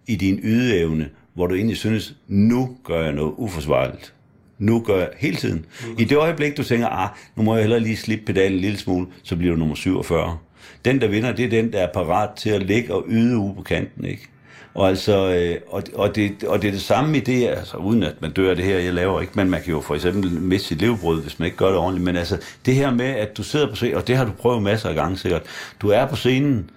[0.07, 4.15] i din ydeevne, hvor du egentlig synes, nu gør jeg noget uforsvarligt.
[4.59, 5.67] Nu gør jeg hele tiden.
[5.99, 8.79] I det øjeblik, du tænker, ah, nu må jeg hellere lige slippe pedalen en lille
[8.79, 10.38] smule, så bliver du nummer 47.
[10.85, 13.55] Den, der vinder, det er den, der er parat til at ligge og yde ude
[13.55, 14.29] på kanten, ikke?
[14.75, 18.03] Og, altså, øh, og, og, det, og det er det samme i det, altså uden
[18.03, 20.31] at man dør af det her, jeg laver ikke, men man kan jo for eksempel
[20.31, 23.37] miste sit levebrød, hvis man ikke gør det ordentligt, men altså det her med, at
[23.37, 25.43] du sidder på scenen, og det har du prøvet masser af gange sikkert,
[25.81, 26.71] du er på scenen,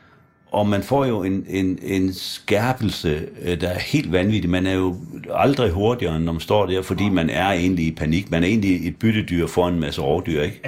[0.55, 4.49] og man får jo en, en, en skærpelse, øh, der er helt vanvittig.
[4.49, 4.95] Man er jo
[5.33, 8.31] aldrig hurtigere, når man står der, fordi man er egentlig i panik.
[8.31, 10.61] Man er egentlig et byttedyr for en masse rovdyr, ikke?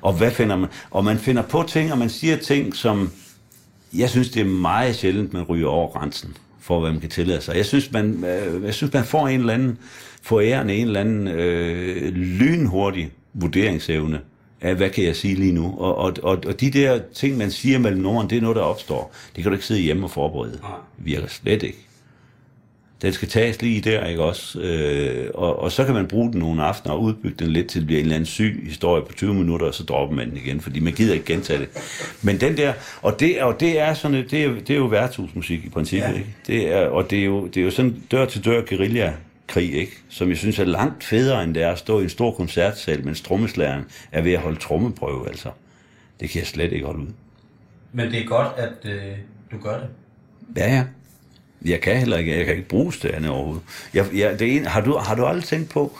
[0.00, 0.68] Og hvad finder man?
[0.90, 3.10] Og man finder på ting, og man siger ting, som...
[3.94, 7.40] Jeg synes, det er meget sjældent, man ryger over grænsen for, hvad man kan tillade
[7.40, 7.56] sig.
[7.56, 9.78] Jeg synes, man, øh, jeg synes, man får en eller anden
[10.22, 14.20] forærende, en eller anden øh, lynhurtig vurderingsevne
[14.60, 15.74] af, hvad kan jeg sige lige nu?
[15.78, 18.62] Og, og, og, og de der ting, man siger mellem nogen, det er noget, der
[18.62, 19.14] opstår.
[19.36, 20.52] Det kan du ikke sidde hjemme og forberede.
[20.52, 20.60] Det
[20.98, 21.78] virker slet ikke.
[23.02, 24.60] Den skal tages lige der, ikke også?
[24.60, 27.80] Øh, og, og så kan man bruge den nogle aftener og udbygge den lidt til
[27.80, 30.36] at blive en eller anden syg historie på 20 minutter, og så dropper man den
[30.36, 31.68] igen, fordi man gider ikke gentage det.
[32.22, 35.64] Men den der, og det, og det er sådan, det er, det er jo værtshusmusik
[35.64, 36.14] i princippet, ja.
[36.14, 36.34] ikke?
[36.46, 39.14] Det er, og det er, jo, det er jo sådan dør til dør guerilla
[39.48, 39.92] krig, ikke?
[40.08, 43.04] som jeg synes er langt federe, end det er at stå i en stor koncertsal,
[43.04, 45.50] mens trommeslageren er ved at holde trommeprøve, altså.
[46.20, 47.06] Det kan jeg slet ikke holde ud.
[47.92, 49.02] Men det er godt, at øh,
[49.52, 49.88] du gør det.
[50.56, 50.84] Ja, ja.
[51.64, 53.62] Jeg kan heller ikke, jeg kan ikke bruges til andet overhovedet.
[53.94, 55.98] Jeg, jeg, det ene, har, du, har du aldrig tænkt på,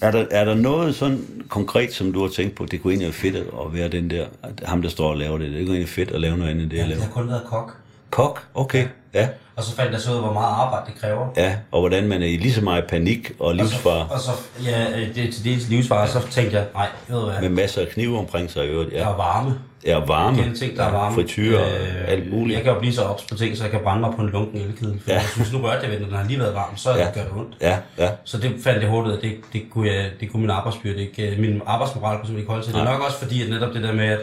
[0.00, 3.06] er der, er der noget sådan konkret, som du har tænkt på, det kunne egentlig
[3.06, 4.26] være fedt at være den der,
[4.64, 6.70] ham der står og laver det, det kunne egentlig fedt at lave noget andet end
[6.70, 7.00] det, jeg Ja, laver.
[7.00, 7.76] jeg har kun været kok.
[8.10, 9.28] Kok, okay, ja.
[9.56, 11.26] Og så fandt jeg så ud af, hvor meget arbejde det kræver.
[11.36, 14.36] Ja, og hvordan man er i lige så meget panik og livsfare, Og så, og
[14.58, 17.48] så ja, øh, det til dels livsfare, så tænkte jeg, nej, ved du hvad, med
[17.48, 18.92] masser af knive omkring sig i øvrigt.
[18.92, 19.54] Ja, er varme.
[19.86, 21.16] ja varme, Igen ting, der er varme.
[21.58, 22.56] og alt muligt.
[22.56, 24.28] Jeg kan jo blive så ops på ting, så jeg kan brænde mig på en
[24.28, 25.00] lunken elkedel.
[25.04, 25.14] For Ja.
[25.16, 26.98] jeg synes, nu rørte jeg ved, den, når den har lige været varm, så Ja.
[26.98, 27.04] ja.
[27.14, 27.56] gør det ondt.
[27.60, 28.10] Ja, ja.
[28.24, 31.30] Så det fandt jeg hurtigt, at det, det, kunne jeg, det kunne min arbejdsbyrde ikke,
[31.30, 32.72] øh, min arbejdsmoral kunne simpelthen ikke holde til.
[32.74, 34.20] Det er nok også fordi, at netop det der med, at,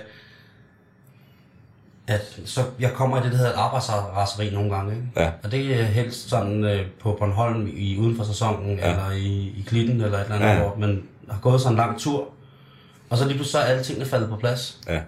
[2.07, 4.91] at så jeg kommer i det, der hedder et arbejdsraseri nogle gange.
[4.95, 5.07] Ikke?
[5.17, 5.29] Ja.
[5.43, 8.89] Og det er helst sådan øh, på Bornholm i, uden for sæsonen, Ja.
[8.91, 10.57] eller i, i Klitten, eller et eller andet, Ja.
[10.59, 12.27] hvor man har gået sådan en lang tur,
[13.09, 14.77] og så lige pludselig så er alle tingene faldet på plads.
[14.89, 14.99] Ja.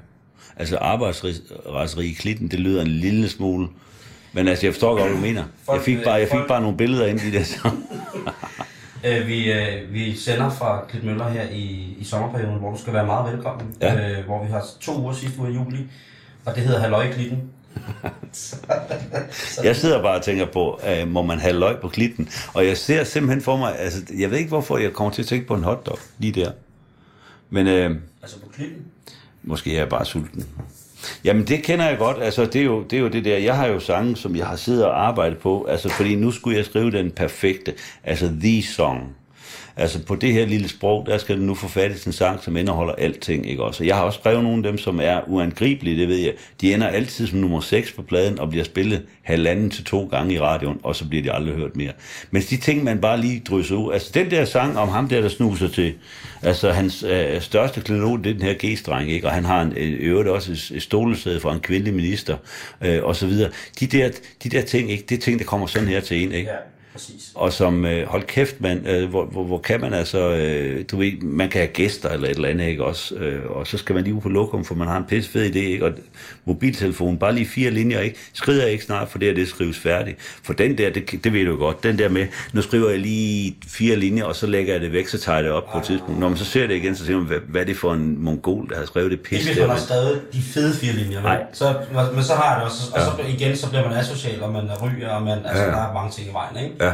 [0.57, 3.67] Altså arbejdsraseri i klitten, det lyder en lille smule.
[4.33, 5.43] Men altså, jeg forstår godt, hvad du mener.
[5.71, 7.45] Jeg fik bare, jeg fik bare nogle billeder ind i det.
[7.47, 7.69] Så.
[9.07, 13.05] Øh, vi, øh, vi sender fra Klitmøller her i, i sommerperioden, hvor du skal være
[13.05, 13.75] meget velkommen.
[13.81, 14.19] Ja.
[14.19, 15.77] Øh, hvor vi har to uger sidste uge i juli,
[16.45, 17.41] og det hedder Halløj Klitten.
[19.63, 22.29] Jeg sidder bare og tænker på, øh, må man have løg på klitten?
[22.53, 25.27] Og jeg ser simpelthen for mig, altså, jeg ved ikke hvorfor, jeg kommer til at
[25.27, 26.51] tænke på en hotdog lige der.
[27.49, 28.81] Men øh, Altså på Klitten.
[29.43, 30.45] måske er jeg bare sulten.
[31.23, 33.55] Jamen det kender jeg godt, altså det er, jo, det er jo det der, jeg
[33.55, 36.65] har jo sange, som jeg har siddet og arbejdet på, altså fordi nu skulle jeg
[36.65, 39.15] skrive den perfekte, altså the song.
[39.77, 42.93] Altså på det her lille sprog, der skal den nu forfattes en sang, som indeholder
[42.93, 43.83] alting, ikke også?
[43.83, 46.33] Og jeg har også skrevet nogle af dem, som er uangribelige, det ved jeg.
[46.61, 50.33] De ender altid som nummer 6 på pladen og bliver spillet halvanden til to gange
[50.33, 51.91] i radioen, og så bliver de aldrig hørt mere.
[52.31, 55.21] Men de ting, man bare lige drysser ud, altså den der sang om ham der,
[55.21, 55.93] der snuser til,
[56.41, 59.27] altså hans øh, største klenod, det er den her G-streng, ikke?
[59.27, 62.37] Og han har en, øh, øvrigt også et, et stolesæde for en kvindelig minister,
[62.81, 63.49] øh, og så videre.
[63.79, 64.09] De der,
[64.43, 65.05] de der ting, ikke?
[65.09, 66.49] Det er ting, der kommer sådan her til en, ikke?
[66.49, 66.55] Ja,
[66.95, 67.31] præcis.
[67.35, 70.97] Og som, øh, hold kæft mand, øh, hvor, hvor, hvor kan man altså, øh, du
[70.97, 73.15] ved, man kan have gæster eller et eller andet, ikke også?
[73.15, 75.55] Øh, og så skal man lige ud på lokum, for man har en pisse fed
[75.55, 75.85] idé, ikke?
[75.85, 75.91] Og
[76.45, 78.17] mobiltelefon, bare lige fire linjer, ikke?
[78.33, 80.17] Skrider jeg ikke snart, for det her, det skrives færdigt.
[80.43, 83.55] For den der, det, det ved du godt, den der med, nu skriver jeg lige
[83.67, 85.83] fire linjer, og så lægger jeg det væk, så tager jeg det op på et
[85.83, 86.19] tidspunkt.
[86.19, 88.23] Når man så ser det igen, så siger man, hvad, hvad er det for en
[88.23, 91.21] mongol, der har skrevet det Ikke pis hvis man har skrevet de fede fire linjer.
[91.21, 91.43] Nej.
[91.53, 91.75] Så,
[92.13, 92.81] men så har det også.
[92.95, 95.75] Og så igen, så bliver man asocial, og man ryger, og man, altså, Ja, ja.
[95.75, 96.84] der er mange ting i vejen, ikke?
[96.85, 96.93] Ja,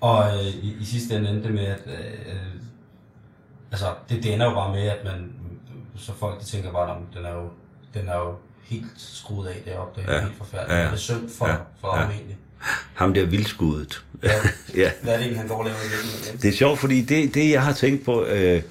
[0.00, 2.38] Og øh, i, i sidste ende endte det med, at øh,
[3.72, 5.32] altså, det, det ender jo bare med, at man,
[5.96, 7.48] så folk de tænker bare, at den er jo,
[7.94, 10.20] den er jo helt skruet af deroppe, det er Ja.
[10.22, 10.78] helt forfærdeligt.
[10.78, 10.84] Ja.
[10.84, 11.54] Det er synd for, Ja.
[11.80, 12.02] for Ja.
[12.02, 12.36] ham egentlig.
[12.94, 14.04] ham der vildskuddet.
[14.22, 14.28] Ja.
[14.82, 14.90] ja.
[15.02, 15.76] Hvad er det egentlig, han går og laver
[16.34, 16.36] i?
[16.36, 18.62] Det er sjovt, fordi det, det jeg har tænkt på, øh,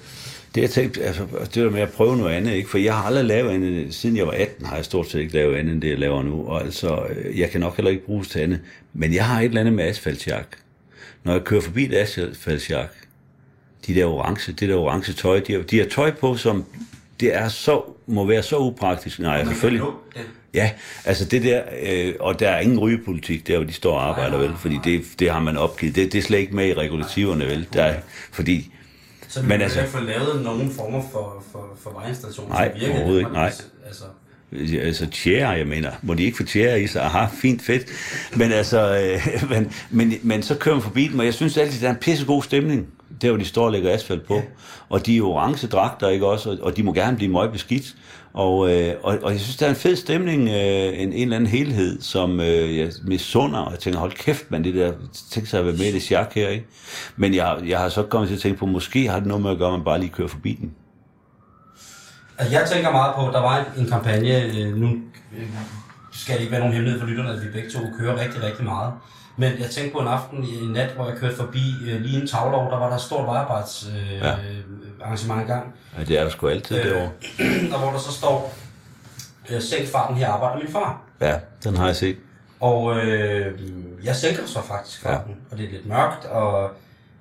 [0.54, 2.70] det jeg tænkt, altså, det der med at prøve noget andet, ikke?
[2.70, 5.34] for jeg har aldrig lavet andet, siden jeg var 18 har jeg stort set ikke
[5.34, 8.04] lavet andet end det, jeg laver nu, og altså, øh, jeg kan nok heller ikke
[8.04, 8.60] bruges til andet,
[8.92, 10.46] men jeg har et eller andet med asfaltjak.
[11.24, 12.90] Når jeg kører forbi et asfaltjak,
[13.86, 16.64] de der orange, det der orange tøj, de har, de har tøj på, som
[17.20, 19.18] det er så, må være så upraktisk.
[19.18, 19.86] Nej, selvfølgelig.
[20.14, 20.22] Det,
[20.54, 20.70] Ja,
[21.04, 24.38] altså det der, øh, og der er ingen rygepolitik der, hvor de står og arbejder,
[24.38, 25.96] vel, fordi det, det har man opgivet.
[25.96, 28.00] Det, det er slet ikke med i regulativerne, vel, der er,
[28.32, 28.70] fordi,
[29.32, 32.80] så vi Men altså- altså, få lavet nogen former for, for, for vejinstallationer, Nej, som
[32.80, 32.94] virker.
[32.94, 33.38] i overhovedet ikke,
[33.86, 34.04] Altså,
[34.82, 37.02] altså tjære, jeg mener, må de ikke få tjære i sig?
[37.02, 37.86] Aha, fint, fedt.
[38.36, 41.80] Men altså, øh, men, men, men så kører man forbi dem, og jeg synes altid,
[41.80, 42.86] der er en pissegod stemning.
[43.22, 44.34] Der hvor de står og lægger asfalt på.
[44.34, 44.42] Ja.
[44.88, 46.50] Og de er orange dragter, ikke også?
[46.50, 47.94] Og, og de må gerne blive meget beskidt.
[48.34, 51.36] Og, øh, og, og jeg synes, der er en fed stemning, øh, en, en eller
[51.36, 54.92] anden helhed, som øh, jeg misunder, og jeg tænker, hold kæft, man, det der,
[55.30, 56.66] tænk sig at være med i det sjak her, ikke?
[57.16, 59.50] Men jeg, jeg har så kommet til at tænke på, måske har det noget med
[59.50, 60.72] at gøre, at man bare lige kører forbi den.
[62.38, 64.88] Altså, jeg tænker meget på, der var en, en kampagne, øh, nu
[65.36, 65.48] øh,
[66.12, 68.64] skal det ikke være nogen hemmelighed for lytterne, at vi begge to kører rigtig, rigtig
[68.64, 68.92] meget.
[69.36, 72.20] Men jeg tænkte på en aften i en nat, hvor jeg kørte forbi øh, lige
[72.20, 75.04] en tavlov, der var der et stort vejarbejdsarrangement øh, Ja.
[75.04, 75.74] arrangement i gang.
[75.98, 76.84] Ja, det er der sgu altid øh.
[76.84, 77.10] derovre.
[77.72, 78.54] og hvor der så står,
[79.50, 81.02] øh, sænk farten, her arbejder min far.
[81.20, 82.16] Ja, den har jeg set.
[82.60, 83.60] Og øh,
[84.04, 85.52] jeg sænker så faktisk farten, ja.
[85.52, 86.70] og det er lidt mørkt, og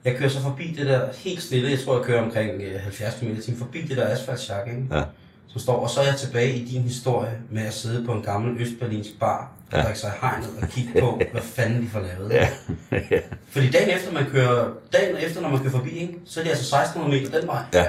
[0.06, 3.16] jeg kører så forbi det der helt stille, jeg tror jeg kører omkring øh, 70
[3.20, 4.86] km i timen, forbi det der asfaltsjak, ikke?
[4.92, 5.04] Ja.
[5.52, 8.22] Som står, og så er jeg tilbage i din historie med at sidde på en
[8.22, 9.84] gammel østberlinsk bar, og Ja.
[9.84, 12.30] drikke sig hegnet og kigge på, hvad fanden de får lavet.
[12.32, 12.50] Ja.
[12.92, 13.20] ja.
[13.50, 16.52] Fordi dagen efter, man kører, dagen efter, når man kører forbi, ikke, så er det
[16.52, 17.64] altså 1600 meter den vej.
[17.74, 17.86] ja.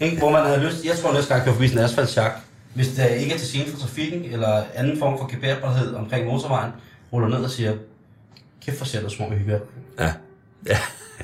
[0.00, 0.16] Ikke?
[0.18, 2.32] Hvor man havde lyst, jeg tror næste gang, jeg kører forbi sådan en asfaltsjak,
[2.74, 6.72] hvis det ikke er til scene for trafikken, eller anden form for gebærbarhed omkring motorvejen,
[7.12, 7.76] ruller ned og siger,
[8.64, 9.58] kæft for sætter små hygge.
[9.98, 10.12] Ja.
[10.66, 10.78] Ja.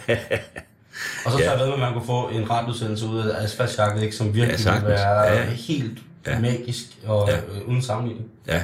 [1.24, 1.44] Og så Ja.
[1.44, 4.34] tager jeg ved med, at man kunne få en radioudsendelse ud af asfaltsjakket, ikke, som
[4.34, 6.40] virkelig ja, ville være Ja, helt Ja.
[6.40, 7.34] magisk og Ja.
[7.34, 7.40] ja.
[7.40, 8.28] øh, uden sammenligning.
[8.48, 8.62] Ja.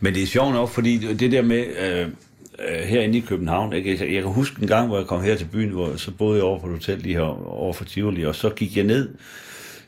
[0.00, 2.06] Men det er sjovt nok, fordi det der med øh,
[2.68, 3.90] øh, herinde i København, ikke?
[3.90, 6.36] Jeg, jeg kan huske en gang, hvor jeg kom her til byen, hvor så boede
[6.36, 9.08] jeg over på et hotel lige her over for Tivoli, og så gik jeg ned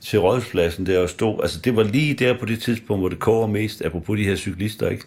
[0.00, 3.18] til Rådhuspladsen der og stod, altså det var lige der på det tidspunkt, hvor det
[3.18, 5.04] koger mest, apropos de her cyklister, ikke?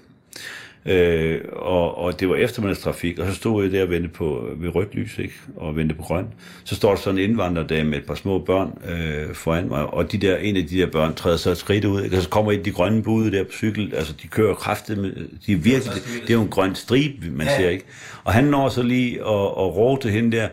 [0.86, 4.76] Øh, og, og det var eftermiddagstrafik, og så stod jeg der og ventede på, ved
[4.76, 5.34] rødt lys, ikke?
[5.56, 6.26] og ventede på grøn.
[6.64, 10.12] Så står der sådan en indvandrerdame med et par små børn øh, foran mig, og
[10.12, 12.18] de der, en af de der børn træder så et skridt ud, ikke?
[12.18, 15.12] og så kommer et de grønne bude der på cykel, altså de kører kraftigt med,
[15.46, 17.58] de er virkelig, det er jo en grøn stribe, man Ja.
[17.58, 17.86] ser, ikke?
[18.24, 20.48] Og han når så lige at, at råbe til hende der,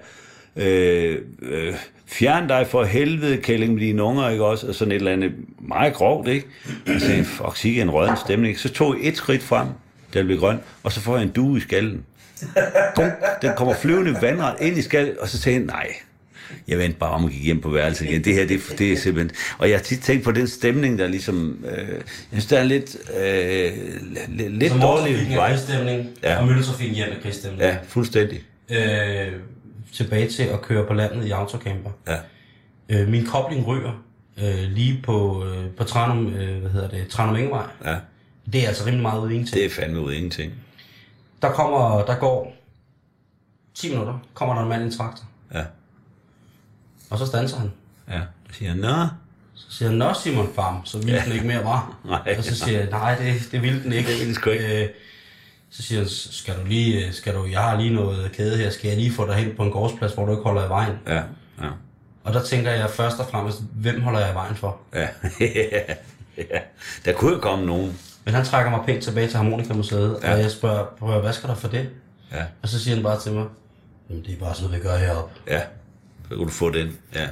[0.56, 1.74] øh, øh,
[2.06, 4.66] fjern dig for helvede, kælling med dine unger, ikke også?
[4.66, 6.46] Og sådan et eller andet meget grovt, ikke?
[6.86, 8.58] Og så sagde fuck, sikke en rødden stemning.
[8.58, 9.66] Så tog jeg et skridt frem,
[10.14, 12.04] der blev grøn, og så får jeg en due i skallen.
[12.94, 13.04] Bum,
[13.42, 15.86] den kommer flyvende vandret ind i skallen, og så sagde jeg, nej,
[16.68, 18.24] jeg vendte bare om og gik hjem på værelset igen.
[18.24, 19.30] Det her, det, det er simpelthen...
[19.58, 21.64] Og jeg har tit tænkt på den stemning, der ligesom...
[21.70, 23.72] Øh, jeg synes, der er lidt, øh,
[24.28, 25.48] lidt, lidt dårlig vej.
[25.48, 26.38] krigsstemning, Ja.
[26.40, 27.62] og mølletrafikken hjem er krigsstemning.
[27.62, 28.40] Ja, fuldstændig.
[28.70, 29.32] Øh,
[29.94, 31.90] tilbage til at køre på landet i autocamper.
[32.08, 32.16] Ja.
[32.88, 34.02] Øh, min kobling ryger
[34.42, 37.66] øh, lige på, øh, på Tranum, øh, hvad hedder det, Tranum Ingevej.
[37.84, 37.94] ja.
[38.52, 39.56] Det er altså rimelig meget ude i ingenting.
[39.56, 40.52] Det er fandme ud af ingenting.
[41.42, 42.56] Der kommer, der går
[43.74, 45.64] 10 minutter, kommer der en mand i en traktor, Ja.
[47.10, 47.72] og så standser han.
[48.10, 48.20] Ja.
[48.50, 49.06] Så siger jeg, nå,
[49.54, 51.96] Så siger han, nå Simon Farm, så ville den ikke mere, var.
[52.04, 52.34] Nej.
[52.38, 54.08] Og så siger jeg, nej, det, det ville den ikke.
[54.08, 54.84] Det ville den sgu ikke.
[54.84, 54.88] Øh,
[55.70, 58.70] så siger han, skal du lige, øh, skal du, jeg har lige noget kæde her,
[58.70, 60.94] skal jeg lige få dig hen på en gårdsplads, hvor du ikke holder i vejen?
[61.06, 61.22] Ja,
[61.62, 61.68] ja,
[62.24, 64.80] Og der tænker jeg først og fremmest, hvem holder jeg i vejen for?
[64.94, 65.08] ja.
[66.36, 66.60] ja.
[67.04, 67.98] Der kunne jo komme nogen.
[68.24, 70.32] Men han trækker mig pænt tilbage til Harmonikamuseet, Ja.
[70.32, 71.88] og jeg spørger, prøv, hvad skal der for det?
[72.32, 73.46] Ja, Og så siger han bare til mig,
[74.10, 75.40] Jamen, det er bare sådan vi gør heroppe.
[75.46, 75.60] ja.
[76.28, 76.98] Så kunne du få den.
[77.14, 77.28] Ja.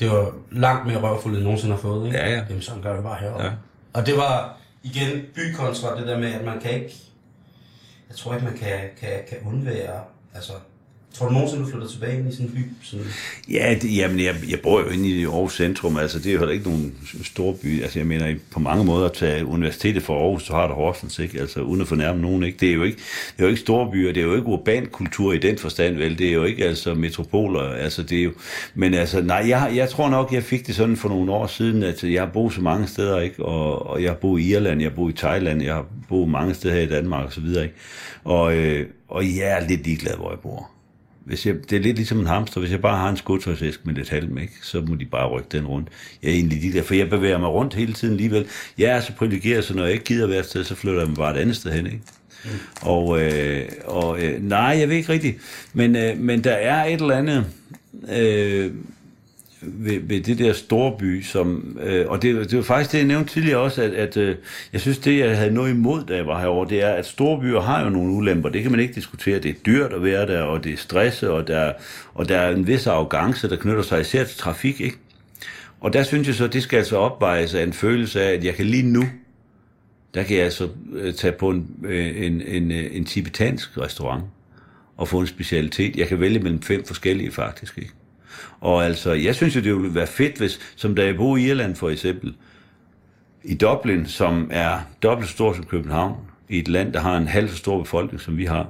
[0.00, 2.18] Det var langt mere røvfuldt, end jeg nogensinde har fået, ikke?
[2.18, 2.44] Ja, ja.
[2.48, 3.44] Jamen, sådan gør vi bare heroppe.
[3.44, 3.50] Ja.
[3.92, 6.94] Og det var igen by kontra det der med, at man kan ikke...
[8.08, 10.00] Jeg tror ikke, man kan, kan, kan undvære...
[10.34, 10.52] Altså,
[11.14, 12.58] tror du nogensinde, du flytter tilbage ind i sådan en by?
[12.82, 13.06] Sådan,
[13.50, 16.38] Ja, det, jamen, jeg, jeg bor jo inde i Aarhus centrum, altså det er jo
[16.38, 16.94] heller ikke nogen
[17.24, 20.66] stor by, altså jeg mener på mange måder at tage universitetet for Aarhus, så har
[20.66, 21.40] du Horsens, ikke?
[21.40, 22.58] Altså uden at fornærme nogen, ikke?
[22.60, 24.86] Det er jo ikke, det er jo ikke store byer, det er jo ikke urban
[24.86, 26.18] kultur i den forstand, vel?
[26.18, 28.32] Det er jo ikke altså metropoler, altså det er jo,
[28.74, 31.82] men altså nej, jeg, jeg tror nok, jeg fik det sådan for nogle år siden,
[31.82, 33.44] at jeg har boet så mange steder, ikke?
[33.44, 36.28] Og, og jeg har boet i Irland, jeg har boet i Thailand, jeg har boet
[36.28, 37.76] mange steder her i Danmark og så videre, ikke?
[38.24, 40.70] Og, øh, og jeg er lidt ligeglad, hvor jeg bor.
[41.24, 42.60] Hvis jeg, det er lidt ligesom en hamster.
[42.60, 45.48] Hvis jeg bare har en skotøjsæske med lidt halm, ikke, så må de bare rykke
[45.52, 45.88] den rundt.
[46.22, 48.46] Jeg er egentlig ligeglad, for jeg bevæger mig rundt hele tiden alligevel.
[48.78, 51.08] Jeg er så privilegeret, så når jeg ikke gider være et sted, så flytter jeg
[51.08, 51.86] mig bare et andet sted hen.
[51.86, 52.00] Ikke?
[52.44, 52.50] Mm.
[52.82, 55.38] Og, øh, og øh, nej, jeg ved ikke rigtigt.
[55.72, 57.46] Men, øh, men der er et eller andet...
[58.16, 58.72] Øh,
[59.62, 63.06] ved, ved det der store by, som, øh, og det, det var faktisk det, jeg
[63.06, 64.36] nævnte tidligere også, at, at øh,
[64.72, 67.40] jeg synes, det, jeg havde noget imod, da jeg var herovre, det er, at store
[67.40, 68.48] byer har jo nogle ulemper.
[68.48, 69.38] Det kan man ikke diskutere.
[69.38, 71.72] Det er dyrt at være der, og det er stress, og der,
[72.14, 74.96] og der er en vis arrogance, der knytter sig især til trafik, ikke?
[75.80, 78.44] Og der synes jeg så, at det skal altså opvejes af en følelse af, at
[78.44, 79.04] jeg kan lige nu,
[80.14, 84.24] der kan jeg altså øh, tage på en, øh, en, en, øh, en tibetansk restaurant
[84.96, 85.96] og få en specialitet.
[85.96, 87.92] Jeg kan vælge mellem fem forskellige faktisk, ikke?
[88.60, 91.46] Og altså, jeg synes jo, det ville være fedt, hvis, som da jeg boede i
[91.46, 92.34] Irland for eksempel,
[93.44, 96.16] i Dublin, som er dobbelt så stor som København,
[96.48, 98.66] i et land, der har en halv så stor befolkning, som vi har,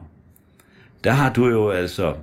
[1.05, 2.15] der har du jo altså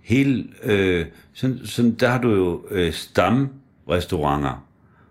[0.00, 4.66] hele, øh, sådan, sådan, der har du jo øh, stamrestauranter,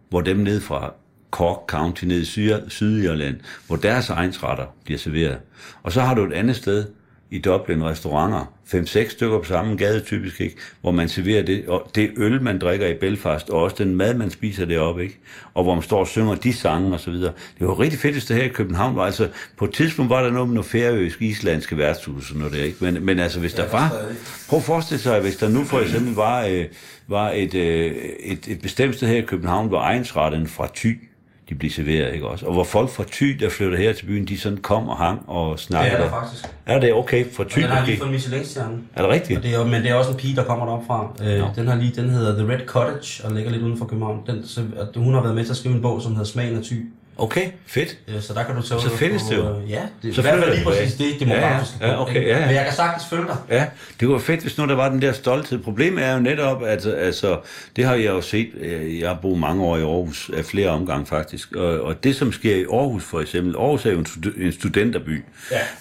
[0.10, 0.94] hvor dem ned fra
[1.32, 5.40] Cork County ned i Syd- Sydirland, hvor deres egensretter bliver serveret.
[5.84, 6.86] Og så har du et andet sted
[7.30, 10.56] i Dublin restauranter, 5-6 stykker på samme gade typisk, ikke?
[10.82, 14.14] hvor man serverer det, og det øl, man drikker i Belfast, og også den mad,
[14.14, 15.20] man spiser deroppe, ikke?
[15.54, 17.34] og hvor man står og synger de sange og så videre.
[17.60, 20.32] Det var rigtig fedt, det her i København var altså, på et tidspunkt var der
[20.32, 22.78] noget med noget færøsk, islandske værtshus og noget der, ikke?
[22.80, 24.02] Men, men altså, hvis der var,
[24.50, 26.66] prøv at forestille sig, hvis der nu for eksempel var, øh,
[27.08, 31.09] var et, øh, et, et bestemt sted her i København, hvor egensretten fra Thy,
[31.50, 32.46] de bliver serveret, ikke også?
[32.46, 35.22] Og hvor folk fra Thy, der flytter her til byen, de sådan kom og hang
[35.28, 35.96] og Det snakkede.
[35.98, 36.46] er der faktisk.
[36.66, 37.62] Er det okay for Og Thy?
[37.62, 38.78] den har lige fået Michelin-stjerne.
[38.96, 39.38] Er det rigtigt?
[39.38, 41.12] Og det er, men det er også en pige, der kommer derop fra.
[41.24, 44.20] Øh, den, har lige, den hedder The Red Cottage, og ligger lidt uden for København.
[44.28, 44.62] Den, så,
[44.96, 46.86] og hun har været med til at skrive en bog, som hedder Smagen af Thy.
[47.22, 47.98] Okay, fedt.
[48.08, 49.56] Øh, så der kan du tage Så findes det jo.
[49.58, 52.02] øh, Ja, det Så i hvert fald lige præcis det demografiske Ja, ja.
[52.02, 52.46] Okay, ja, ja.
[52.46, 53.36] Men jeg kan sagtens følge dig.
[53.50, 53.66] Ja,
[54.00, 55.60] det var fedt, hvis nu der var den der stolthed.
[55.60, 57.40] Problemet er jo netop, at altså,
[57.76, 60.70] det har jeg jo set, øh, jeg har boet mange år i Aarhus, af flere
[60.70, 64.06] omgange faktisk, og, og det som sker i Aarhus for eksempel, Aarhus er jo en,
[64.06, 65.24] stud- en studenterby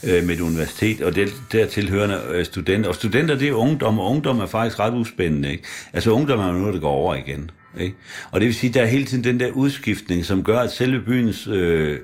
[0.02, 0.18] ja.
[0.18, 3.98] øh, med et universitet, og det der tilhørende øh, studenter, og studenter det er ungdom,
[3.98, 5.64] og ungdom er faktisk ret uspændende, ikke?
[5.92, 7.96] Altså ungdom er jo noget, der går over igen, ikke?
[8.30, 11.00] Og det vil sige, der er hele tiden den der udskiftning, som gør, at selve
[11.00, 11.98] byens, øh,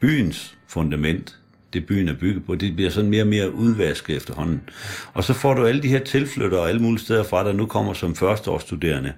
[0.00, 1.36] byens fundament,
[1.72, 4.60] det byen er bygget på, det bliver sådan mere og mere udvasket efterhånden.
[5.12, 7.92] Og så får du alle de her tilflyttere alle mulige steder fra, der nu kommer
[7.92, 9.12] som førsteårsstuderende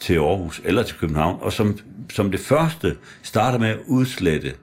[0.00, 1.78] til Aarhus eller til København, og som,
[2.12, 4.54] som det første starter med at udslette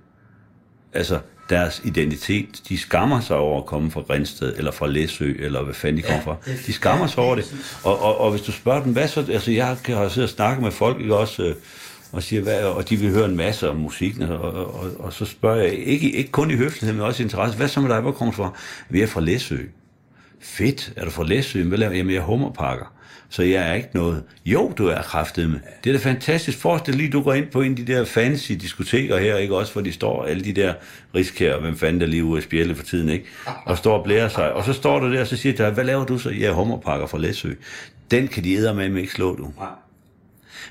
[0.93, 2.61] altså deres identitet.
[2.69, 6.01] De skammer sig over at komme fra Grænsted, eller fra Læsø, eller hvad fanden de
[6.01, 6.35] kommer fra.
[6.67, 7.55] De skammer sig over det.
[7.83, 9.25] Og, og, og hvis du spørger dem, hvad så?
[9.31, 11.55] Altså, jeg har siddet og snakket med folk, ikke også, øh,
[12.11, 15.13] og siger, hvad, og de vil høre en masse om musikken, og, og, og, og
[15.13, 17.89] så spørger jeg, ikke, ikke kun i høflighed, men også i interesse, hvad så med
[17.89, 18.53] dig, hvor kommer du fra?
[18.89, 19.57] Vi er fra Læsø.
[20.41, 21.63] Fedt, er du fra Læsø?
[21.63, 21.97] Hvad laver jeg?
[21.97, 22.85] Jamen, jeg er hummerpakker.
[23.33, 24.23] Så jeg er ikke noget.
[24.45, 25.59] Jo, du er kraftet med.
[25.83, 26.57] Det er da fantastisk.
[26.57, 29.73] Forestil lige, du går ind på en af de der fancy diskoteker her, ikke også,
[29.73, 30.73] hvor de står, alle de der
[31.15, 33.25] riskær, hvem fanden der lige ude af spjælle for tiden, ikke?
[33.65, 34.53] Og står og blærer sig.
[34.53, 36.29] Og så står du der, og så siger de hvad laver du så?
[36.29, 37.53] Jeg er hummerpakker fra Læsø.
[38.11, 39.51] Den kan de æder med ikke slå, du.
[39.57, 39.67] Nej.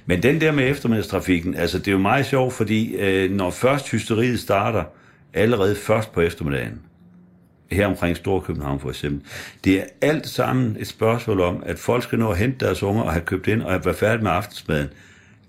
[0.06, 3.90] Men den der med eftermiddagstrafikken, altså det er jo meget sjovt, fordi øh, når først
[3.90, 4.84] hysteriet starter,
[5.34, 6.80] allerede først på eftermiddagen,
[7.72, 9.20] her omkring Storkøbenhavn for eksempel,
[9.64, 13.02] det er alt sammen et spørgsmål om, at folk skal nå at hente deres unger
[13.02, 14.88] og have købt ind og have været færdig med aftensmaden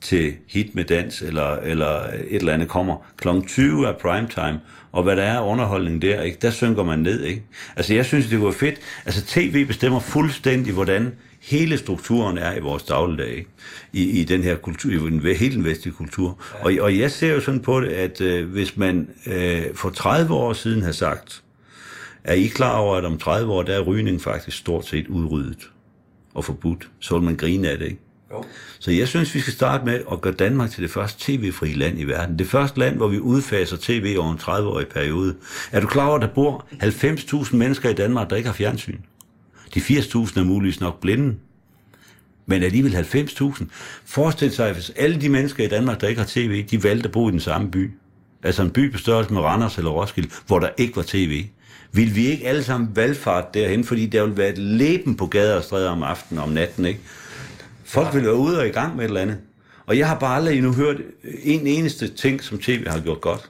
[0.04, 3.06] til hit med dans, eller, eller et eller andet kommer.
[3.18, 3.28] Kl.
[3.48, 4.60] 20 er primetime,
[4.92, 6.38] og hvad der er underholdning der, ikke?
[6.42, 7.24] der synker man ned.
[7.24, 7.44] Ikke?
[7.76, 8.80] Altså jeg synes, det var fedt.
[9.06, 13.50] Altså tv bestemmer fuldstændig, hvordan hele strukturen er i vores dagligdag, ikke?
[13.94, 16.40] I, i den her kultur, i den, hele den vestlige kultur.
[16.54, 16.66] Ja.
[16.66, 20.34] Og, og jeg ser jo sådan på det, at øh, hvis man øh, for 30
[20.34, 21.43] år siden har sagt,
[22.24, 25.70] er I klar over, at om 30 år, der er rygning faktisk stort set udryddet
[26.34, 26.90] og forbudt?
[27.00, 28.00] Så vil man grine af det, ikke?
[28.32, 28.44] Jo.
[28.80, 32.00] Så jeg synes, vi skal starte med at gøre Danmark til det første tv-fri land
[32.00, 32.40] i verden.
[32.40, 35.36] Det første land, hvor vi udfaser tv over en 30-årig periode.
[35.72, 38.98] Er du klar over, at der bor 90.000 mennesker i Danmark, der ikke har fjernsyn?
[39.74, 41.36] De 80.000 er muligvis nok blinde.
[42.46, 43.66] Men alligevel 90.000.
[44.06, 47.12] Forestil sig, hvis alle de mennesker i Danmark, der ikke har tv, de valgte at
[47.12, 47.92] bo i den samme by.
[48.44, 51.46] Altså en by på størrelse med Randers eller Roskilde, hvor der ikke var tv.
[51.96, 55.56] Vil vi ikke alle sammen valgfart derhen, fordi der vil være et leben på gader
[55.56, 57.00] og stræder om aftenen og om natten, ikke?
[57.86, 59.38] Folk vil være ude og i gang med et eller andet.
[59.86, 60.96] Og jeg har bare aldrig endnu hørt
[61.44, 63.50] en eneste ting, som tv har gjort godt.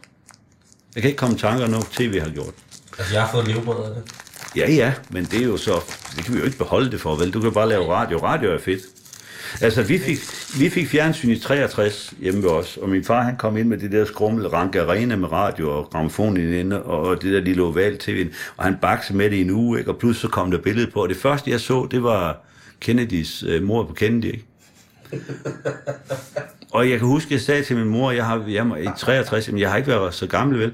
[0.96, 2.54] Jeg kan ikke komme i tanker om noget, tv har gjort.
[2.98, 4.04] Altså, jeg har fået levebrød af det.
[4.56, 5.80] Ja, ja, men det er jo så...
[6.16, 7.32] Det kan vi jo ikke beholde det for, vel?
[7.32, 8.18] Du kan bare lave radio.
[8.18, 8.82] Radio er fedt.
[9.62, 10.18] Altså, vi fik,
[10.60, 13.78] vi fik fjernsyn i 63 hjemme ved os, og min far han kom ind med
[13.78, 17.64] det der skrummel Rank Arena med radio og gramofon inde, og, og det der lille
[17.64, 19.92] oval tv, og han bakse med det i en uge, ikke?
[19.92, 22.46] og pludselig så kom der billede på, og det første jeg så, det var
[22.80, 24.46] Kennedys øh, mor på Kennedy, ikke?
[26.74, 29.62] Og jeg kan huske, jeg sagde til min mor, jeg har jeg i 63, jamen,
[29.62, 30.74] jeg har ikke været så gammel, vel?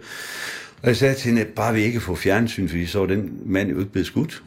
[0.82, 3.70] Og jeg sagde til hende, bare vi ikke får fjernsyn, fordi så var den mand
[3.70, 4.44] jo ikke blevet skudt.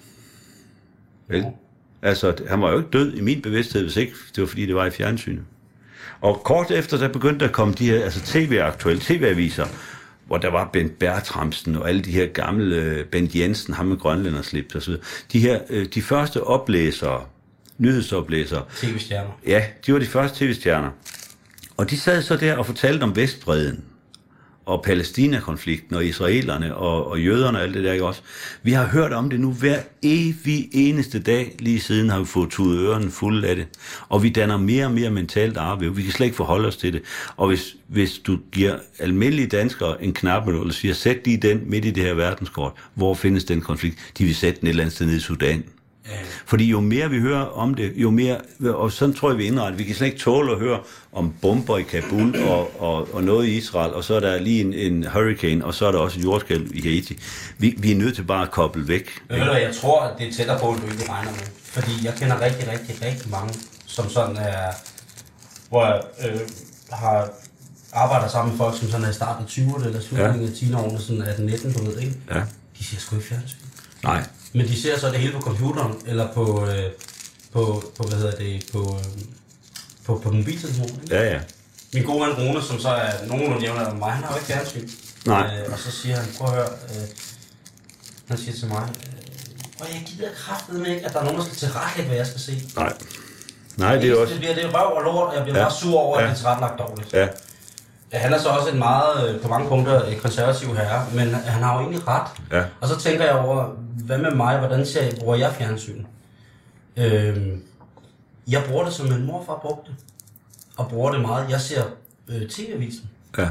[1.28, 1.44] Vel?
[2.02, 4.74] Altså, han var jo ikke død i min bevidsthed, hvis ikke det var fordi, det
[4.74, 5.42] var i fjernsynet.
[6.20, 9.66] Og kort efter, der begyndte at komme de her, altså tv-aktuelle tv-aviser,
[10.26, 13.96] hvor der var Bent Bertramsen og alle de her gamle, øh, Bent Jensen, ham med
[13.96, 15.04] grønlænderslips så videre.
[15.32, 17.24] De her, øh, de første oplæsere,
[17.78, 19.30] nyhedsoplæsere, TV-stjerner.
[19.46, 20.90] Ja, de var de første tv-stjerner.
[21.76, 23.84] Og de sad så der og fortalte om Vestbreden,
[24.66, 28.22] og Palæstinakonflikten og israelerne, og, og jøderne og alt det der, ikke også?
[28.62, 32.50] Vi har hørt om det nu hver evig eneste dag, lige siden har vi fået
[32.50, 33.66] tudet ørerne fulde af det.
[34.08, 35.96] Og vi danner mere og mere mentalt arve.
[35.96, 37.02] Vi kan slet ikke forholde os til det.
[37.36, 41.84] Og hvis, hvis du giver almindelige danskere en knap, og siger, sæt lige den midt
[41.84, 44.12] i det her verdenskort, hvor findes den konflikt?
[44.18, 45.64] De vil sætte den et eller andet sted nede i Sudan.
[46.46, 49.76] Fordi jo mere vi hører om det, jo mere, og sådan tror jeg, vi indretter.
[49.78, 50.80] Vi kan slet ikke tåle at høre
[51.12, 54.60] om bomber i Kabul og, og, og noget i Israel, og så er der lige
[54.60, 57.18] en, en hurricane, og så er der også et jordskælv i Haiti.
[57.58, 59.10] Vi, vi er nødt til bare at koble væk.
[59.28, 61.46] Men ved du jeg tror, at det er tættere på, end du ikke regner med.
[61.62, 63.54] Fordi jeg kender rigtig, rigtig, rigtig mange,
[63.86, 64.72] som sådan er,
[65.68, 66.40] hvor jeg øh,
[66.92, 67.30] har
[67.92, 71.00] arbejder sammen med folk, som sådan er i starten af 20'erne eller slutningen af 10'erne,
[71.00, 72.14] sådan 18-19, du ved, ikke?
[72.30, 72.42] Ja.
[72.78, 73.56] De ser sgu ikke fjernsyn.
[74.02, 74.24] Nej.
[74.52, 76.90] Men de ser så det hele på computeren, eller på, øh,
[77.52, 79.22] på, på hvad hedder det, på, øh,
[80.06, 81.00] på, på mobiltelefonen.
[81.02, 81.14] Ikke?
[81.16, 81.40] Ja, ja.
[81.94, 84.46] Min gode ven Rune, som så er nogenlunde jævnere med mig, han har jo ikke
[84.46, 84.88] fjernsyn.
[85.26, 85.58] Nej.
[85.66, 87.08] Øh, og så siger han, prøv at høre, øh,
[88.28, 89.22] han siger til mig, øh,
[89.78, 92.40] prøv, jeg gider kraftedeme ikke, at der er nogen, der skal tilrettelægge, hvad jeg skal
[92.40, 92.62] se.
[92.76, 92.92] Nej.
[93.76, 94.32] Nej, det er også...
[94.32, 95.62] Det bliver det er røv og lort, og jeg bliver Ja.
[95.64, 96.28] meget sur over, at Ja.
[96.28, 97.12] det er tilrettelagt dårligt.
[97.12, 97.28] Ja,
[98.12, 101.62] Han er så også en meget, øh, på mange punkter, øh, konservativ herre, men han
[101.62, 102.26] har jo egentlig ret.
[102.52, 102.64] Ja.
[102.80, 103.64] Og så tænker jeg over,
[104.04, 106.04] hvad med mig, hvordan ser jeg, bruger jeg fjernsyn?
[106.96, 107.62] Øhm,
[108.48, 109.96] jeg bruger det, som min morfar brugte det,
[110.76, 111.50] og bruger det meget.
[111.50, 111.82] Jeg ser
[112.28, 113.10] øh, tv-avisen.
[113.38, 113.48] ja.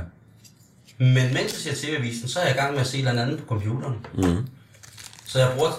[0.99, 3.21] Men mens jeg ser tv-avisen, så er jeg i gang med at se et eller
[3.21, 4.05] andet på computeren.
[4.13, 4.47] Mm.
[5.25, 5.71] Så jeg bruger,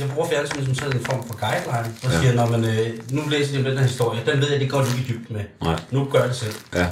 [0.00, 3.22] jeg bruger fjernsyn som sådan en form for guideline, og siger, når man, øh, nu
[3.28, 5.44] læser jeg den her historie, den ved jeg, det går du ikke dybden med.
[5.62, 5.80] Nej.
[5.90, 6.54] Nu gør jeg det selv.
[6.74, 6.86] Ja.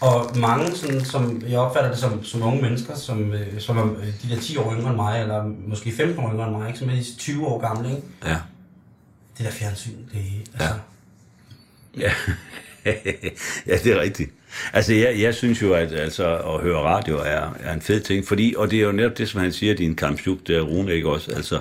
[0.00, 3.84] Og mange, sådan, som jeg opfatter det som, som unge mennesker, som, øh, som er
[3.84, 6.68] øh, de der 10 år yngre end mig, eller måske 15 år yngre end mig,
[6.68, 6.78] ikke?
[6.78, 8.02] som er de 20 år gamle, ikke?
[8.24, 8.36] Ja.
[9.38, 10.24] det der fjernsyn, det
[10.54, 10.74] altså,
[11.96, 12.12] Ja.
[13.66, 14.30] ja, det er rigtigt.
[14.72, 18.26] Altså, jeg, jeg synes jo, at altså, at høre radio er, er en fed ting,
[18.26, 20.94] fordi, og det er jo netop det, som han siger, din kampsjuk, det er Rune,
[20.94, 21.32] ikke også?
[21.32, 21.60] Altså,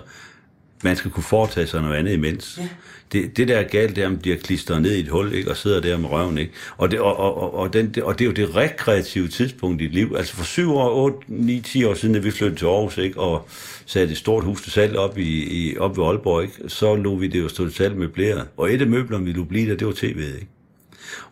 [0.84, 2.57] man skal kunne foretage sig noget andet imens.
[2.57, 2.67] Ja.
[3.11, 5.34] Det, det der er galt, det er, at man bliver klistret ned i et hul,
[5.34, 5.49] ikke?
[5.49, 6.38] og sidder der med røven.
[6.38, 6.53] Ikke?
[6.77, 9.82] Og, det, og, og, og, og, den, det, og det er jo det rekreative tidspunkt
[9.82, 10.15] i dit liv.
[10.17, 13.19] Altså for 7 år, 8, 9, 10 år siden, da vi flyttede til Aarhus, ikke?
[13.19, 13.47] og
[13.86, 16.55] satte et stort hus til salg op, i, i, op ved Aalborg, ikke?
[16.67, 18.47] så lå vi det jo stå til salg med blæret.
[18.57, 20.05] Og et af møblerne, vi lå blive der, det var tv'et.
[20.05, 20.47] Ikke?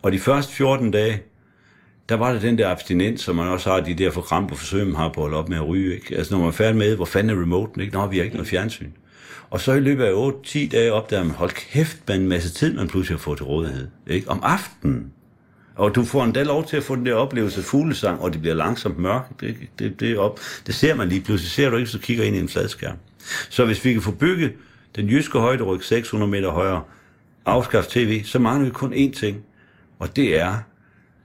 [0.02, 1.22] Og de første 14 dage,
[2.08, 4.96] der var der den der abstinens, som man også har, de der forkrampe forsøg, man
[4.96, 5.94] har på at holde op med at ryge.
[5.94, 6.16] Ikke?
[6.16, 7.80] Altså når man er færdig med, hvor fanden er remoten?
[7.80, 7.92] Ikke?
[7.92, 8.90] Nå, vi har ikke noget fjernsyn.
[9.50, 12.74] Og så i løbet af 8-10 dage opdager man, hold kæft, man en masse tid,
[12.74, 13.88] man pludselig har fået til rådighed.
[14.06, 14.30] Ikke?
[14.30, 15.12] Om aftenen.
[15.74, 18.40] Og du får endda lov til at få den der oplevelse af fuglesang, og det
[18.40, 19.40] bliver langsomt mørkt.
[19.40, 20.40] Det, det, det, op.
[20.66, 21.50] det ser man lige pludselig.
[21.50, 22.96] Ser du ikke, så kigger ind i en fladskærm.
[23.50, 24.52] Så hvis vi kan få bygget
[24.96, 26.82] den jyske højderyg 600 meter højere,
[27.46, 29.44] afskaffe tv, så mangler vi kun én ting.
[29.98, 30.54] Og det er,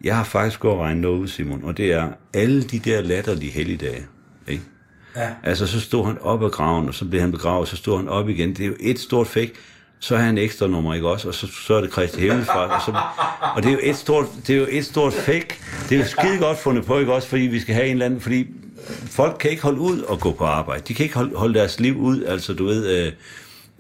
[0.04, 3.02] jeg har faktisk gået og regnet noget ud, Simon, og det er alle de der
[3.02, 4.06] latterlige helligdage.
[4.48, 4.64] Ikke?
[5.16, 5.30] Ja.
[5.44, 8.10] Altså, så stod han op af graven, og så blev han begravet, så stod han
[8.10, 8.50] op igen.
[8.50, 9.54] Det er jo et stort fake.
[10.00, 11.28] Så har han ekstra nummer, ikke også?
[11.28, 12.72] Og så, så er det Kristi Himmelfart.
[12.72, 13.02] Og, så,
[13.56, 15.48] og det er jo et stort, det er jo et stort fake.
[15.90, 17.28] Det er jo skide godt fundet på, ikke også?
[17.28, 18.48] Fordi vi skal have en eller anden, fordi
[19.06, 20.84] folk kan ikke holde ud og gå på arbejde.
[20.88, 22.24] De kan ikke holde, holde deres liv ud.
[22.24, 23.12] Altså, du ved, øh,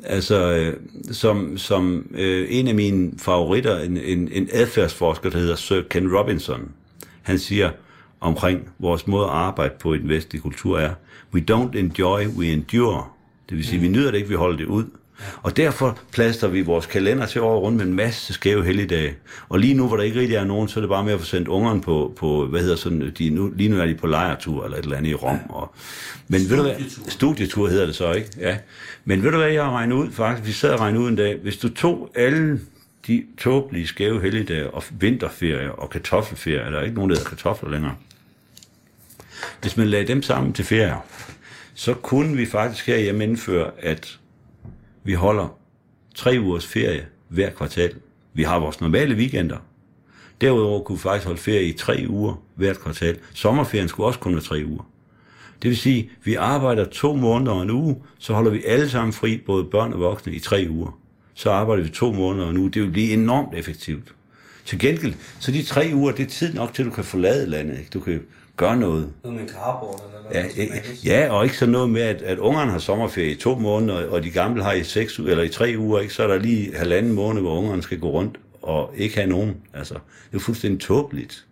[0.04, 0.74] altså, øh,
[1.12, 6.16] som, som øh, en af mine favoritter, en, en, en adfærdsforsker, der hedder Sir Ken
[6.16, 6.72] Robinson,
[7.22, 7.72] han siger
[8.24, 10.94] omkring vores måde at arbejde på i den vestlige kultur er,
[11.34, 13.06] we don't enjoy, we endure.
[13.50, 14.86] Det vil sige, vi nyder det ikke, vi holder det ud.
[15.42, 19.16] Og derfor plaster vi vores kalender til over rundt med en masse skæve helligdage.
[19.50, 21.20] Og lige nu, hvor der ikke rigtig er nogen, så er det bare med at
[21.20, 24.08] få sendt ungerne på, på hvad hedder sådan, de, nu, lige nu er de på
[24.08, 25.40] lejretur eller et eller andet i Rom.
[25.50, 25.76] Og,
[26.28, 26.74] men ved du hvad?
[26.74, 27.10] Studietur.
[27.10, 28.30] Studietur hedder det så, ikke?
[28.40, 28.58] Ja.
[29.06, 30.48] Men ved du hvad, jeg har regnet ud faktisk?
[30.48, 31.40] Vi sad og regnede ud en dag.
[31.44, 32.60] Hvis du tog alle
[33.08, 37.70] de tåbelige skæve helligdage og vinterferie og kartoffelferie, der er ikke nogen, der hedder kartofler
[37.70, 37.96] længere.
[39.62, 40.96] Hvis man lagde dem sammen til ferie,
[41.74, 44.20] så kunne vi faktisk herhjemme indføre, at
[45.04, 45.58] vi holder
[46.16, 47.94] tre ugers ferie hver kvartal.
[48.34, 49.58] Vi har vores normale weekender.
[50.42, 53.18] Derudover kunne vi faktisk holde ferie i tre uger hvert kvartal.
[53.34, 54.84] Sommerferien skulle også kun være tre uger.
[55.62, 58.90] Det vil sige, at vi arbejder to måneder og en uge, så holder vi alle
[58.90, 61.00] sammen fri, både børn og voksne, i tre uger.
[61.34, 62.72] Så arbejder vi to måneder og en uge.
[62.72, 64.16] Det vil blive enormt effektivt.
[64.66, 67.50] Til gengæld, så de tre uger, det er tid nok til, at du kan forlade
[67.50, 67.78] landet.
[67.78, 67.90] Ikke?
[67.94, 68.22] Du kan
[68.58, 69.10] gøre noget.
[69.24, 71.06] Noget med carport eller Ja, noget.
[71.06, 74.24] ja, og ikke sådan noget med, at, at ungerne har sommerferie i to måneder, og
[74.24, 76.14] de gamle har i seks eller i tre uger, ikke?
[76.14, 79.56] så er der lige halvanden måned, hvor ungerne skal gå rundt og ikke have nogen.
[79.74, 79.94] Altså,
[80.32, 81.46] det er fuldstændig tåbeligt.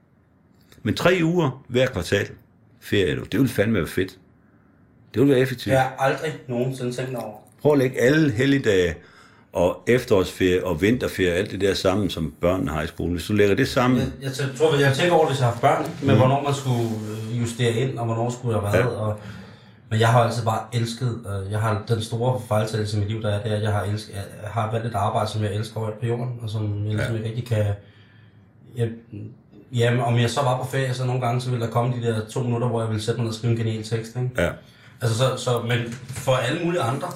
[0.84, 2.28] Men tre uger hver kvartal
[2.80, 4.18] ferie, du, det ville fandme være fedt.
[5.14, 5.74] Det ville være effektivt.
[5.74, 7.34] Jeg har aldrig nogensinde tænkt over.
[7.62, 8.95] Prøv at lægge alle helligdage
[9.54, 13.14] og efterårsferie og vinterferie, alt det der sammen, som børnene har i skolen.
[13.14, 15.62] Hvis du lægger det sammen, Jeg, jeg tror, jeg tænker over hvis jeg har haft
[15.62, 16.89] børn, men hvornår man skulle
[17.34, 18.76] øh, justere ind, og hvornår skulle der være.
[18.76, 18.82] Ja.
[18.82, 18.88] Ja.
[18.88, 19.20] Og,
[19.89, 23.22] men jeg har altid bare elsket, øh, jeg har den store fejltagelse i mit liv,
[23.22, 25.80] der er, det at jeg har, elsket, jeg har valgt et arbejde, som jeg elsker
[25.80, 27.66] over på jorden, og som jeg ligesom ikke rigtig kan...
[28.76, 28.89] Jeg,
[29.74, 32.08] jamen, om jeg så var på ferie, så nogle gange, så ville der komme de
[32.08, 34.30] der to minutter, hvor jeg ville sætte mig ned og skrive en genial tekst, ikke?
[34.38, 34.49] ja,
[35.02, 37.08] Altså, så, så, men for alle mulige andre,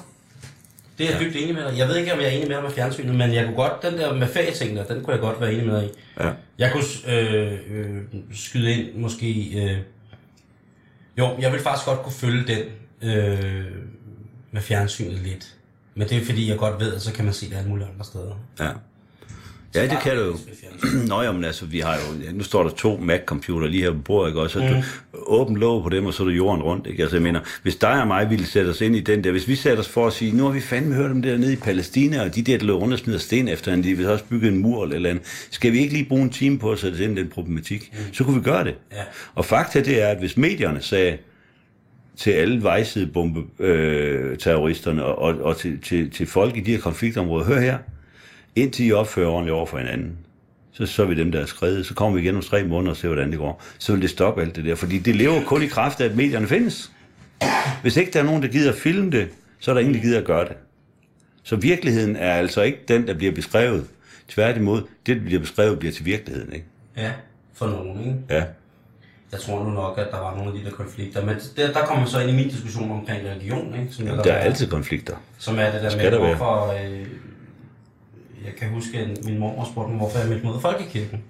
[0.98, 1.78] Det er jeg dybt enig med dig.
[1.78, 3.82] Jeg ved ikke, om jeg er enig med dig med fjernsynet, men jeg kunne godt,
[3.82, 4.28] den der med
[4.76, 5.90] der, den kunne jeg godt være enig med dig i.
[6.20, 6.30] Ja.
[6.58, 8.02] Jeg kunne øh, øh,
[8.34, 9.52] skyde ind måske...
[9.62, 9.78] Øh,
[11.18, 12.62] jo, jeg vil faktisk godt kunne følge den
[13.02, 13.64] øh,
[14.50, 15.56] med fjernsynet lidt.
[15.94, 17.88] Men det er fordi, jeg godt ved, at så kan man se det alle mulige
[17.92, 18.34] andre steder.
[18.60, 18.70] Ja.
[19.74, 20.36] Ja, det kan du jo.
[21.08, 23.98] Nå jo, men altså, vi har jo, nu står der to Mac-computer lige her på
[23.98, 24.40] bordet, ikke?
[24.40, 24.66] Og så mm.
[24.66, 27.02] du åbent låg på dem, og så er du jorden rundt, ikke?
[27.02, 29.48] Altså, jeg mener, hvis dig og mig ville sætte os ind i den der, hvis
[29.48, 31.52] vi sætter os for at sige, nu har vi fandme hørt om det der nede
[31.52, 34.08] i Palæstina, og de der, der løber rundt og smider sten efter hinanden, de vil
[34.08, 35.48] også bygge en mur eller, eller andet.
[35.50, 37.92] Skal vi ikke lige bruge en time på at sætte os ind i den problematik?
[37.92, 38.14] Mm.
[38.14, 38.74] Så kunne vi gøre det.
[38.92, 39.02] Ja.
[39.34, 41.18] Og fakta det er, at hvis medierne sagde,
[42.16, 46.80] til alle vejsidebombe øh, terroristerne og, og, og til, til, til folk i de her
[46.80, 47.78] konfliktområder, hør her,
[48.56, 50.18] indtil I opfører ordentligt over for hinanden,
[50.72, 52.90] så så er vi dem, der er skrevet, så kommer vi igen om tre måneder
[52.90, 53.62] og ser, hvordan det går.
[53.78, 56.16] Så vil det stoppe alt det der, fordi det lever kun i kraft af, at
[56.16, 56.92] medierne findes.
[57.82, 59.28] Hvis ikke der er nogen, der gider at filme det,
[59.60, 60.56] så er der ingen, der gider at gøre det.
[61.42, 63.86] Så virkeligheden er altså ikke den, der bliver beskrevet.
[64.28, 66.66] Tværtimod, det, der bliver beskrevet, bliver til virkeligheden, ikke?
[66.96, 67.12] Ja,
[67.54, 68.16] for nogen, ikke?
[68.30, 68.44] Ja.
[69.32, 71.24] Jeg tror nu nok, at der var nogle af de der konflikter.
[71.24, 73.92] Men der, der kommer så ind i min diskussion omkring religion, ikke?
[73.92, 75.16] Som Jamen, netop der er altid konflikter.
[75.38, 76.72] Som er det der Skal med, der hvorfor...
[76.72, 77.06] Øh,
[78.46, 81.24] jeg kan huske, at min mor spurgte mig, hvorfor jeg meldte mig ud af folkekirken.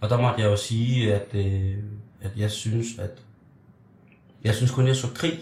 [0.00, 1.74] Og der måtte jeg jo sige, at, øh,
[2.20, 3.10] at jeg synes, at
[4.44, 5.38] jeg synes kun, jeg så krig,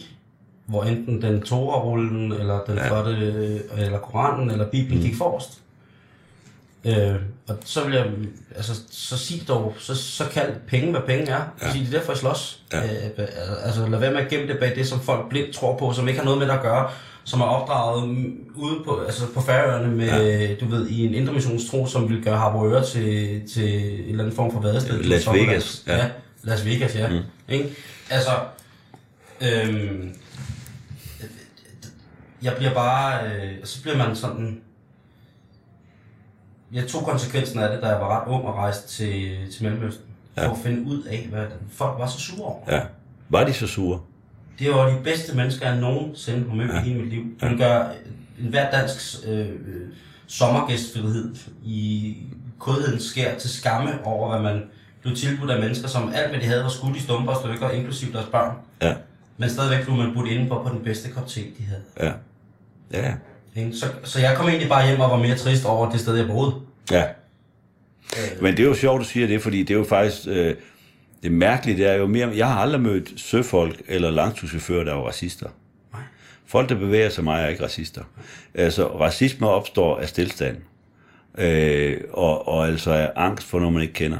[0.66, 2.88] hvor enten den Torah-rullen, eller den ja.
[2.88, 5.04] flotte, øh, eller Koranen, eller Bibelen mm.
[5.04, 5.62] gik forrest.
[6.84, 7.16] Øh,
[7.48, 8.06] og så vil jeg,
[8.56, 11.40] altså, så sig dog, så, så kald penge, hvad penge er.
[11.62, 11.72] Ja.
[11.72, 12.60] Sig, det er derfor, jeg slås.
[12.72, 12.82] Ja.
[12.82, 13.28] Øh,
[13.64, 16.08] altså, lad være med at gemme det bag det, som folk blindt tror på, som
[16.08, 16.90] ikke har noget med det at gøre,
[17.24, 18.04] som er opdraget
[18.54, 20.06] ude på, altså på færøerne med,
[20.40, 20.54] ja.
[20.54, 23.74] du ved, i en intermissionstro, som vil gøre Harboøre til, til
[24.04, 25.02] en eller anden form for vadested.
[25.02, 25.96] Las Som- Vegas, ja.
[25.96, 26.08] Ja.
[26.42, 27.08] Las Vegas, ja.
[27.08, 27.18] Mm.
[27.48, 27.70] Ikke?
[28.10, 28.30] Altså,
[29.40, 30.14] øhm,
[32.42, 34.60] jeg bliver bare, øh, så bliver man sådan,
[36.76, 40.04] jeg tog konsekvensen af det, da jeg var ret ung og rejste til, til Mellemøsten.
[40.34, 40.50] For Ja.
[40.50, 42.62] at finde ud af, hvad folk var så sure over.
[42.74, 42.80] Ja.
[43.28, 44.00] Var de så sure?
[44.58, 46.80] Det var de bedste mennesker, jeg nogensinde har mødt ja.
[46.80, 47.22] i hele mit liv.
[47.40, 47.86] Det vil gøre
[48.40, 49.88] en hver dansk øh, øh,
[50.26, 52.16] sommergæstfrihed i
[52.58, 54.62] kodhedens skær til skamme over, hvad man
[55.02, 57.70] blev tilbudt af mennesker, som alt hvad de havde var skudt i stumper og stykker,
[57.70, 58.56] inklusive deres børn.
[58.82, 58.94] Ja.
[59.38, 61.82] Men stadigvæk blev man budt indenfor på den bedste kop te, de havde.
[62.00, 62.12] Ja.
[63.02, 63.14] Ja.
[63.72, 66.26] Så, så jeg kom egentlig bare hjem og var mere trist over det sted, jeg
[66.26, 66.54] boede.
[66.90, 67.04] Ja.
[68.40, 70.26] Men det er jo sjovt, at du siger det, fordi det er jo faktisk...
[70.28, 70.54] Øh,
[71.22, 72.30] det mærkelige det er jo mere...
[72.36, 75.48] Jeg har aldrig mødt søfolk eller langturschauffører, der er racister.
[75.92, 76.02] Nej.
[76.46, 78.02] Folk, der bevæger sig mig, er ikke racister.
[78.54, 80.56] Altså, racisme opstår af stillstand.
[81.38, 84.18] Øh, og, og altså af angst for noget, man ikke kender.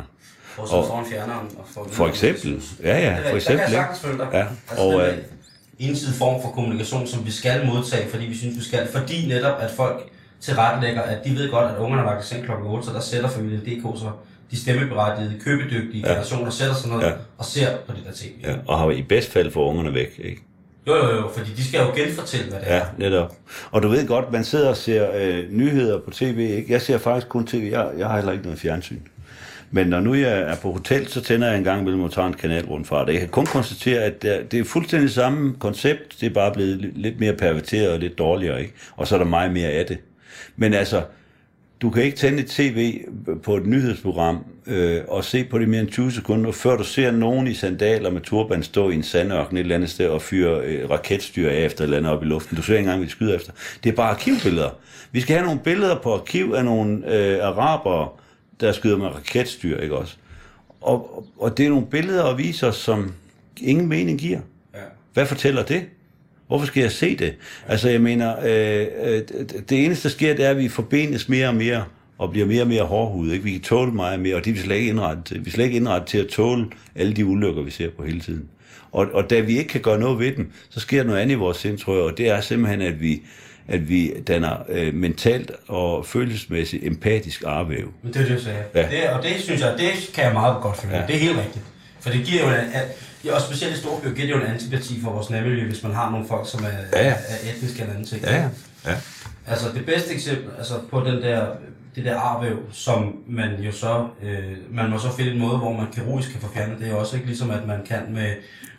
[0.57, 1.49] Og så foran fjerneren.
[1.59, 2.62] Og for, For eksempel.
[2.83, 3.64] Ja, ja, for Der eksempel.
[3.64, 4.29] kan jeg sagtens følge dig.
[4.33, 5.23] Ja, Altså, og, den øh, der
[5.79, 8.89] ensidig form for kommunikation, som vi skal modtage, fordi vi synes, vi skal.
[8.93, 10.11] Fordi netop, at folk
[10.41, 13.28] tilrettelægger, at de ved godt, at ungerne er i seng klokken 8, så der sætter
[13.28, 14.11] familien DK så
[14.51, 16.09] de stemmeberettigede, købedygtige Ja.
[16.09, 17.12] generationer sætter sig ned Ja.
[17.39, 18.30] og ser på det der tv.
[18.45, 20.43] Ja, og har i bedst fald få ungerne væk, ikke?
[20.87, 22.84] Jo, jo, jo, fordi de skal jo genfortælle, hvad det Ja, er.
[22.99, 23.32] netop.
[23.70, 26.72] Og du ved godt, man sidder og ser øh, nyheder på tv, ikke?
[26.72, 28.99] Jeg ser faktisk kun tv, jeg, jeg har heller ikke noget fjernsyn.
[29.70, 32.28] Men når nu jeg er på hotel, så tænder jeg en gang imellem og tager
[32.28, 33.12] en kanal rundt fra det.
[33.12, 36.78] Jeg kan kun konstatere, at det er, det fuldstændig samme koncept, det er bare blevet
[36.78, 38.72] lidt- lidt mere perverteret og lidt dårligere, ikke?
[38.97, 39.99] Og så er der meget mere af det.
[40.57, 41.03] Men altså,
[41.80, 43.01] du kan ikke tænde et tv
[43.43, 47.11] på et nyhedsprogram øh, og se på det mere end 20 sekunder, før du ser
[47.11, 50.61] nogen i sandaler med turban stå i en sandørken et eller andet sted og fyre
[50.61, 52.57] øh, raketstyr af efter et eller andet op i luften.
[52.57, 53.53] Du ser ikke engang, hvad de skyder efter.
[53.84, 54.70] Det er bare arkivbilleder.
[55.12, 58.09] Vi skal have nogle billeder på arkiv af nogle øh, arabere,
[58.61, 60.16] der skyder med raketstyr, ikke også?
[60.80, 63.12] Og, og, og det er nogle billeder og viser, som
[63.61, 64.41] ingen mening giver.
[64.74, 64.78] Ja.
[65.12, 65.84] Hvad fortæller det?
[66.49, 67.34] Hvorfor skal jeg se det?
[67.68, 69.22] Altså, jeg mener, øh, øh,
[69.68, 71.84] det eneste, der sker, det er, at vi forbenes mere og mere,
[72.18, 73.32] og bliver mere og mere hårdhudet.
[73.32, 73.44] Ikke?
[73.44, 75.44] Vi kan tåle meget mere, og det er vi slet ikke indrettet til.
[75.44, 78.20] Vi er slet ikke indrettet til at tåle alle de ulykker, vi ser på hele
[78.20, 78.49] tiden.
[78.92, 81.34] Og, og da vi ikke kan gøre noget ved dem, så sker der noget andet
[81.34, 83.22] i vores sind, tror jeg, og det er simpelthen, at vi,
[83.68, 87.92] at vi danner øh, mentalt og følelsesmæssigt empatisk arvæv.
[88.03, 88.59] Men det er det, jeg sagde.
[88.74, 88.82] Ja.
[88.82, 90.97] Det, og det synes jeg, det kan jeg meget godt følge.
[90.97, 91.07] Ja.
[91.07, 91.64] Det er helt rigtigt.
[92.01, 92.82] For det giver jo at,
[93.27, 95.95] ja, og specielt i Storbyer giver det jo en antipati for vores nærmiljø, hvis man
[95.95, 96.68] har nogle folk, som er,
[96.99, 97.14] Ja, ja.
[97.14, 98.22] er etniske eller anden ting.
[98.22, 98.49] ja.
[99.47, 101.47] Altså det bedste eksempel altså på den der,
[101.97, 105.72] det der arvæv, som man jo så, øh, man må så finde en måde, hvor
[105.72, 106.79] man kirurgisk kan få fjernet.
[106.81, 108.35] Det er også ikke ligesom, at man kan med,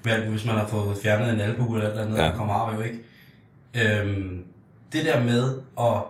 [0.06, 2.24] med hvis man har fået fjernet en albu eller et eller andet, Ja.
[2.24, 2.30] ja.
[2.32, 4.02] der kommer arvæv, ikke?
[4.02, 4.44] Øhm,
[4.94, 6.02] det der med at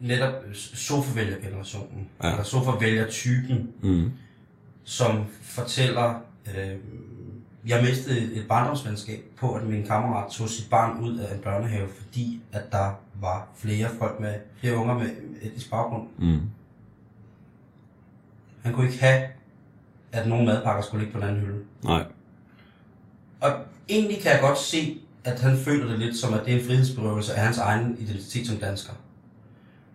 [0.00, 0.32] netop
[0.74, 2.26] sofavælgergenerationen, Ja.
[2.26, 2.32] ja.
[2.32, 4.10] eller sofavælgertypen, Mm.
[4.84, 6.14] som fortæller
[6.48, 6.76] øh,
[7.66, 11.88] jeg mistede et barndomsvenskab på, at min kammerat tog sit barn ud af en børnehave,
[11.88, 15.10] fordi at der var flere folk med, flere unger med
[15.42, 16.08] etnisk baggrund.
[16.18, 16.40] Mm.
[18.62, 19.22] Han kunne ikke have,
[20.12, 21.64] at nogle madpakker skulle ligge på den anden hylde.
[21.84, 22.04] Nej.
[23.40, 23.50] Og
[23.88, 26.66] egentlig kan jeg godt se, at han føler det lidt som, at det er en
[26.66, 28.92] frihedsberøvelse af hans egen identitet som dansker.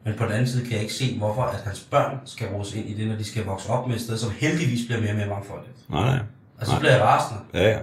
[0.04, 2.76] Men på den anden side kan jeg ikke se, hvorfor at hans børn skal rodes
[2.76, 5.12] ind i det, når de skal vokse op med et sted, som heldigvis bliver mere
[5.12, 5.90] og mere mangfoldigt.
[5.90, 6.26] Nej, nej.
[6.62, 7.42] Og så bliver jeg rasende.
[7.54, 7.80] Ja,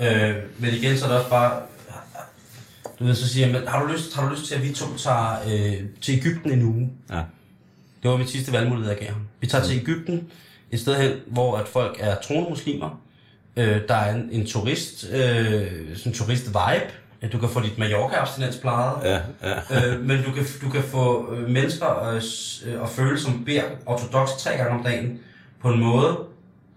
[0.00, 0.30] ja.
[0.30, 1.60] Øh, men igen, så er det også bare...
[2.98, 4.72] Du ved, så siger jeg, men har du lyst, har du lyst til, at vi
[4.72, 6.90] to tager øh, til Ægypten en uge?
[7.10, 7.22] Ja.
[8.02, 9.22] Det var mit sidste valgmulighed, jeg gav ham.
[9.40, 10.30] Vi tager til Ægypten,
[10.70, 13.00] et sted hen, hvor at folk er troende muslimer.
[13.56, 15.16] Øh, der er en, en turist, øh,
[15.96, 17.28] sådan en turist-vibe.
[17.32, 18.94] Du kan få dit Mallorca-abstinens plejet.
[19.04, 19.86] Ja, ja.
[19.94, 23.44] øh, men du kan, du kan få øh, mennesker øh, s- øh, at føle, som
[23.44, 25.18] beder ortodox tre gange om dagen,
[25.62, 26.18] på en måde,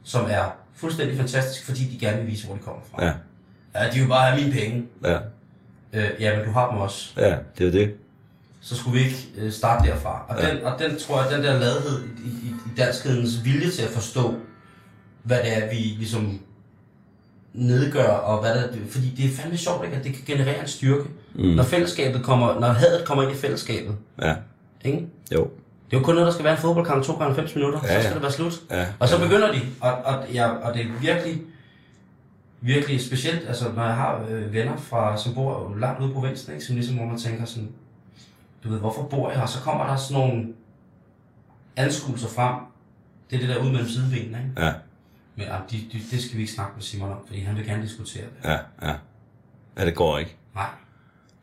[0.04, 0.44] som er
[0.84, 3.06] fuldstændig fantastisk, fordi de gerne vil vise, hvor de kommer fra.
[3.06, 3.14] Ja,
[3.76, 4.86] Ja, de vil bare have mine penge.
[5.04, 5.18] ja,
[5.94, 7.14] Øh, ja, men du har dem også.
[7.18, 7.94] ja, det er det.
[8.62, 10.26] Så skulle vi ikke øh, starte derfra.
[10.30, 10.50] Og, Ja.
[10.56, 13.90] den, og den tror jeg, den der ladhed i, i, i danskhedens vilje til at
[13.90, 14.36] forstå,
[15.24, 16.40] hvad det er, vi ligesom
[17.54, 20.62] nedgør, og hvad det er, fordi det er fandme sjovt, ikke, at det kan generere
[20.62, 21.42] en styrke, mm.
[21.46, 24.36] når fællesskabet kommer, når hadet kommer ind i fællesskabet, Ja,
[24.86, 25.08] ikke?
[25.34, 25.48] jo.
[25.94, 27.96] Det er jo kun noget, der skal være en fodboldkamp 2 gange 90 minutter, Ja,
[27.96, 28.54] så skal det være slut.
[28.72, 29.24] Ja, og så ja.
[29.24, 31.42] begynder de, og, og, ja, og det er virkelig,
[32.62, 36.54] virkelig specielt, altså når jeg har øh, venner, fra, som bor langt ude på provinsen,
[36.54, 37.72] ikke, som ligesom, hvor man tænker sådan,
[38.64, 39.44] du ved, hvorfor bor jeg her?
[39.44, 40.54] Og så kommer der sådan nogle
[41.76, 42.56] anskuelser frem.
[43.30, 44.66] Det er det der ud mellem sidebenene, ikke?
[44.66, 44.74] Ja,
[45.36, 47.66] Men ja, de, de, det skal vi ikke snakke med Simon om, fordi han vil
[47.66, 48.50] gerne diskutere det.
[48.50, 48.94] ja, ja.
[49.78, 50.36] Ja, det går ikke.
[50.56, 50.70] Nej.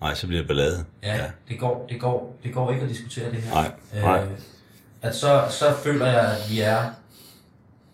[0.01, 0.84] Nej, så bliver det ballade.
[1.03, 1.24] Ja, ja.
[1.48, 3.55] Det, går, det, går, det går ikke at diskutere det her.
[3.55, 3.70] Nej,
[4.03, 4.26] nej.
[5.03, 6.84] at så, så føler jeg, at vi er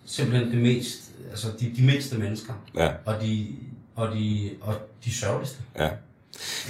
[0.04, 0.98] simpelthen det mest,
[1.30, 2.52] altså de, de mindste mennesker.
[2.76, 2.88] Ja.
[3.04, 3.46] Og de,
[3.94, 5.58] og de, og de sørgeligste.
[5.78, 5.88] Ja.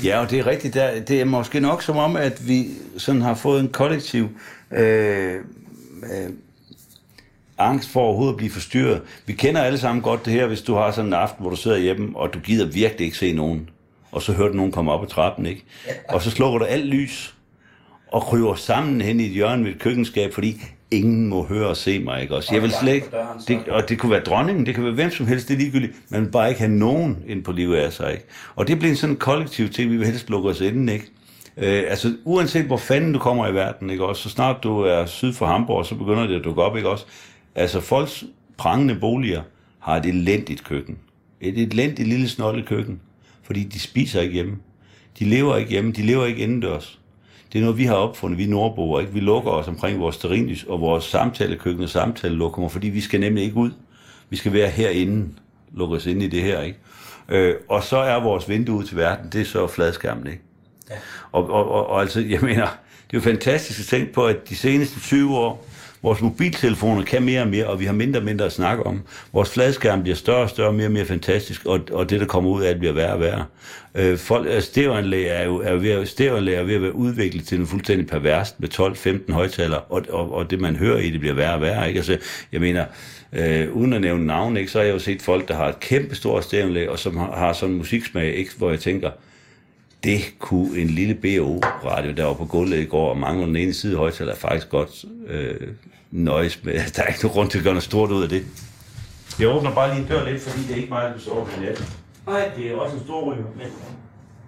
[0.05, 0.75] Ja, og det er rigtigt.
[0.75, 2.67] Der, det er måske nok som om, at vi
[2.99, 4.29] sådan har fået en kollektiv
[4.71, 5.35] øh,
[6.03, 6.31] øh,
[7.59, 9.03] angst for overhovedet at blive forstyrret.
[9.27, 11.57] Vi kender alle sammen godt det her, hvis du har sådan en aften, hvor du
[11.57, 13.71] sidder hjemme, og du gider virkelig ikke se nogen.
[14.13, 15.65] Og så hører du nogen komme op ad trappen, ikke?
[16.09, 17.35] Og så slukker du alt lys,
[18.13, 21.77] og kryber sammen hen i et hjørne ved et køkkenskab, fordi ingen må høre og
[21.77, 22.55] se mig, ikke også?
[22.55, 23.07] Jeg vil slet ikke,
[23.49, 25.93] det, og det kunne være dronningen, det kan være hvem som helst, det er ligegyldigt,
[26.09, 28.25] man vil bare ikke have nogen ind på livet af sig, ikke?
[28.57, 31.07] Og det bliver en sådan en kollektiv ting, vi vil helst lukke os inden, ikke?
[31.57, 34.23] Øh, altså, uanset hvor fanden du kommer i verden, ikke også?
[34.23, 37.05] Så snart du er syd for Hamburg, så begynder det at dukke op, ikke også?
[37.55, 38.25] Altså, folks
[38.57, 39.43] prangende boliger
[39.79, 40.99] har et elendigt køkken.
[41.41, 43.01] Et elendigt lille snollet køkken.
[43.47, 44.57] Fordi de spiser ikke hjemme.
[45.19, 46.99] De lever ikke hjemme, de lever ikke indendørs.
[47.53, 49.01] Det er noget, vi har opfundet, vi nordboer.
[49.01, 49.13] Ikke?
[49.13, 53.45] Vi lukker os omkring vores sterinlys og vores samtalekøkken og samtalelokummer, fordi vi skal nemlig
[53.45, 53.71] ikke ud.
[54.31, 55.29] Vi skal være herinde,
[55.75, 56.61] lukke os ind i det her.
[56.61, 56.79] ikke.
[57.29, 60.27] Øh, og så er vores vindue ud til verden, det er så fladskærmen.
[60.27, 60.43] Ikke?
[60.91, 60.95] Ja.
[61.33, 62.67] Og, og, og, og altså, jeg mener,
[63.11, 65.67] det er jo fantastisk at tænke på, at de seneste 20 år,
[66.07, 69.01] vores mobiltelefoner kan mere og mere, og vi har mindre og mindre at snakke om.
[69.33, 72.51] Vores fladskærm bliver større og større, mere og mere fantastisk, og, og det, der kommer
[72.51, 73.45] ud af det, bliver værre og værre.
[73.95, 77.47] Øh, folk, altså, stereoanlæg er jo er ved, at- stereoanlæg er ved at være udviklet
[77.47, 78.69] til en fuldstændig pervers med
[79.29, 81.89] 12-15 højtalere, og, og, og det, man hører i det, bliver værre og værre.
[81.89, 81.99] Ikke?
[81.99, 82.19] Altså,
[82.53, 82.85] jeg mener,
[83.33, 85.81] øh, uden at nævne navn, ikke, så har jeg jo set folk, der har et
[85.81, 89.11] kæmpe stort stereoanlæg, og som har, har sådan en musiksmag, ikke, hvor jeg tænker,
[90.07, 93.75] det kunne en lille BO-radio, der var på gulvet i går, og mangler den ene
[93.75, 95.69] side højtaler, er faktisk godt øh,
[96.11, 96.73] nøjes med.
[96.97, 98.47] Der er ikke nogen grund til at gøre noget stort ud af det.
[99.39, 101.67] Jeg åbner bare lige en dør lidt, fordi det er ikke mig, der sover med
[101.67, 101.87] natten.
[102.27, 103.67] Nej, det er også en stor ryger, men,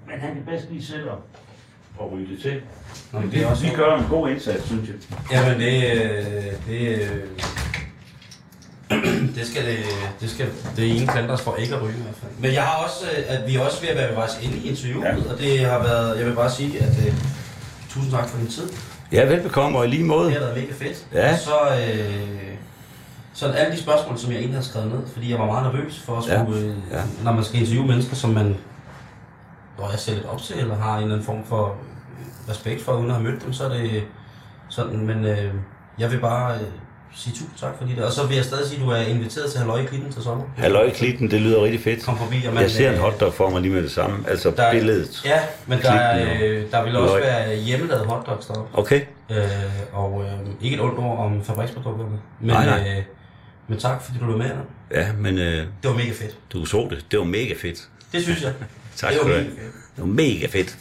[0.06, 1.18] men han kan bedst lige selv at,
[2.00, 2.60] at ryge det til.
[3.12, 4.96] Nå, men Det er også, vi gør en god indsats, synes jeg.
[5.32, 7.20] Jamen det, øh, det, øh,
[9.36, 9.78] det skal det,
[10.20, 12.30] det skal det ene klandres for ikke at ryge i hvert fald.
[12.38, 14.68] Men jeg har også, øh, at vi er også ved at være vejs inde i
[14.70, 15.10] interviewet, Ja.
[15.16, 15.32] ja.
[15.32, 17.14] og det har været, jeg vil bare sige, at øh,
[17.90, 18.68] tusind tak for din tid.
[19.12, 20.24] Ja, velbekomme, og i lige måde.
[20.26, 21.06] Det har været mega fedt.
[21.14, 21.32] Ja.
[21.32, 21.52] Og så,
[21.92, 22.54] øh,
[23.32, 25.98] så alle de spørgsmål, som jeg egentlig har skrevet ned, fordi jeg var meget nervøs
[26.06, 26.44] for at Ja.
[26.44, 27.00] skulle, øh, Ja.
[27.24, 28.56] når man skal interviewe mennesker, som man
[29.76, 31.76] hvor jeg ser lidt op til, eller har en eller anden form for
[32.48, 34.02] respekt for, uden at have mødt dem, så er det
[34.68, 35.54] sådan, men øh,
[35.98, 36.60] jeg vil bare øh,
[37.14, 37.98] sige tusind tak for det.
[38.04, 40.44] Og så vil jeg stadig sige, at du er inviteret til Halløj Klitten til sommer.
[40.56, 42.04] Halløj, klitten, det lyder rigtig fedt.
[42.04, 44.28] Kom forbi, og man, Jeg ser en øh, hotdog for mig lige med det samme.
[44.28, 45.22] Altså der er- billedet.
[45.24, 47.30] Ja, men der, er, øh, der vil også Halløj.
[47.30, 48.78] være hjemmelavet hotdogs deroppe.
[48.78, 49.00] Okay.
[49.30, 49.38] Øh,
[49.92, 50.32] og øh,
[50.64, 52.10] ikke et ondt ord om fabriksprodukterne.
[52.40, 52.94] Men, Nej, nej.
[52.98, 53.02] Øh,
[53.68, 54.50] men tak, fordi du var med.
[54.94, 56.36] Ja, men øh, Det var mega fedt.
[56.52, 57.04] du så det.
[57.10, 57.88] Det var mega fedt.
[58.12, 58.52] Det synes jeg.
[58.96, 59.74] Tak det var skal du mega fedt.
[59.96, 60.76] Det var mega fedt.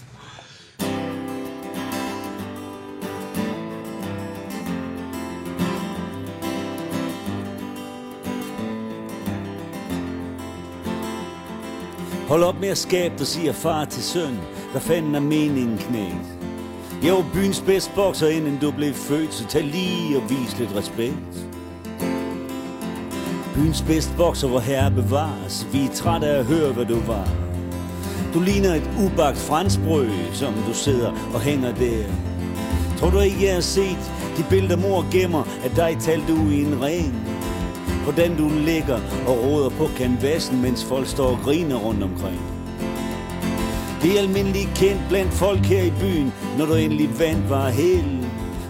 [12.28, 14.39] Hold op med at skabe, dig, siger far til søn.
[14.73, 16.38] Der fanden er meningen, knægt?
[17.03, 20.75] Jeg var byens bedste bokser, inden du blev født, så tag lige og vis lidt
[20.75, 21.47] respekt.
[23.55, 25.67] Byens bedste bokser, hvor herre bevares.
[25.73, 27.30] Vi er trætte af at høre, hvad du var.
[28.34, 32.03] Du ligner et ubagt franskbrød, som du sidder og hænger der.
[32.97, 36.61] Tror du ikke, jeg har set de billeder, mor gemmer at dig talte du i
[36.61, 37.36] en ring?
[38.08, 42.41] Hvordan du ligger og råder på kanvassen, mens folk står og griner rundt omkring.
[44.01, 48.24] Det er almindeligt kendt blandt folk her i byen, når du endelig vandt var held.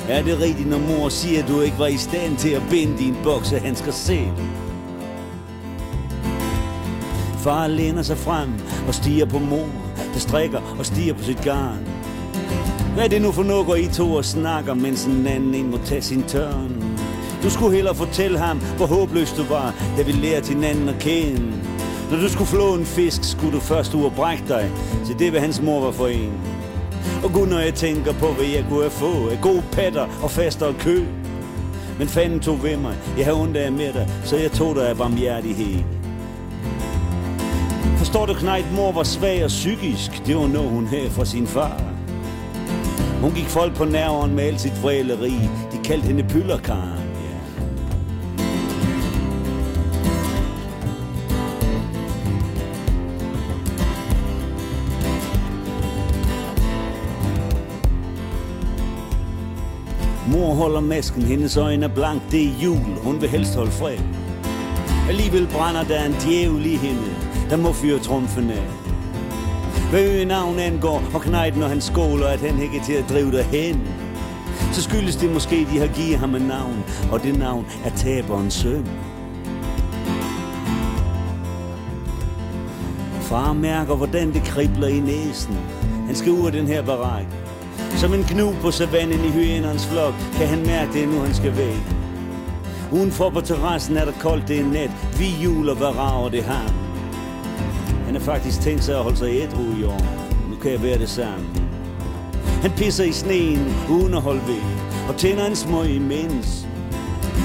[0.10, 2.98] Er det rigtigt, når mor siger, at du ikke var i stand til at binde
[2.98, 4.38] din boksehandsker selv?
[7.38, 8.50] Far læner sig frem
[8.88, 9.68] og stiger på mor,
[10.14, 11.88] der strikker og stiger på sit garn.
[12.94, 15.72] Hvad er det nu for noget, går I to og snakker, mens en anden en
[15.72, 16.77] må tage sin tørn?
[17.44, 21.54] Du skulle hellere fortælle ham, hvor håbløs du var, da vi lærte hinanden at kende.
[22.12, 24.72] Når du skulle flå en fisk, skulle du først ud og brække dig
[25.06, 26.34] til det, hvad hans mor var for en.
[27.24, 30.32] Og gud, når jeg tænker på, hvad jeg kunne have fået af gode patter og
[30.32, 31.06] faster og kø.
[32.00, 34.90] Men fanden tog ved mig, jeg havde ondt af med dig, så jeg tog dig
[34.90, 35.84] af barmhjertighed.
[37.98, 41.48] Forstår du, knægt, mor var svag og psykisk, det var noget, hun havde fra sin
[41.48, 41.82] far.
[43.22, 45.34] Hun gik folk på nerven med alt sit vræleri,
[45.72, 47.07] de kaldte hende pyllerkaren.
[60.38, 63.98] Mor holder masken, hendes øjne er blank, det er jul, hun vil helst holde fred.
[65.10, 67.10] Alligevel brænder der en djævel i hende,
[67.50, 68.68] der må fyre trumfen af.
[69.90, 73.32] Hvad øgenavn angår, og knejt, når han skåler, at han ikke er til at drive
[73.32, 73.88] dig hen.
[74.74, 78.54] Så skyldes det måske, de har givet ham et navn, og det navn er taberens
[78.54, 78.88] søn.
[83.22, 85.58] Far mærker, hvordan det kribler i næsen.
[86.06, 87.26] Han skal ud af den her barak.
[87.98, 91.58] Som en knu på savannen i hyenernes flok, kan han mærke det, nu han skal
[91.58, 91.82] væk.
[92.92, 94.92] Udenfor på terrassen er der koldt, det er net.
[95.20, 96.74] Vi juler, hvad rager det har.
[98.06, 100.02] Han er faktisk tænkt sig at holde sig ædru i år.
[100.50, 101.46] Nu kan jeg være det samme.
[102.62, 104.62] Han pisser i sneen, uden at holde ved,
[105.10, 106.68] og tænder en smøg imens.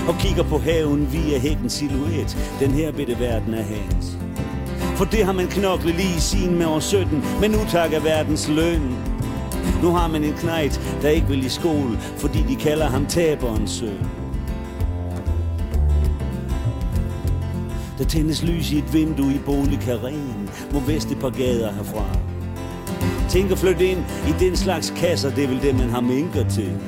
[0.09, 2.55] Og kigger på haven via hækkens silhuet.
[2.61, 4.19] Den her bitte verden er hans.
[4.97, 8.49] For det har man knoklet lige i sin med år 17, men nu takker verdens
[8.49, 9.12] løn.
[9.83, 13.71] Nu har man en knejt, der ikke vil i skole, fordi de kalder ham taberens
[13.71, 14.07] søn.
[17.99, 22.05] Der tændes lys i et vindue i boligkaren, mod vest et par gader herfra.
[23.29, 26.49] Tænk at flytte ind i den slags kasser, det er vel det, man har minker
[26.49, 26.79] til.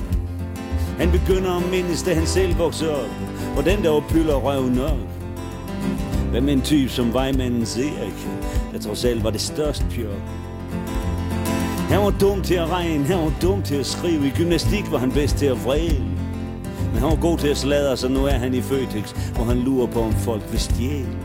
[0.98, 3.10] Han begynder at mindes, da han selv voksede op,
[3.56, 4.98] og den der var pyller røven op.
[6.30, 8.28] Hvad med en type som vejmanden Erik,
[8.72, 10.43] der trods alt var det største pjok.
[11.94, 14.26] Han var dum til at regne, han var dum til at skrive.
[14.26, 16.04] I gymnastik var han bedst til at vrede.
[16.92, 19.58] Men han var god til at sladre, så nu er han i Føtex, hvor han
[19.58, 21.18] lurer på, om folk vil stjæle.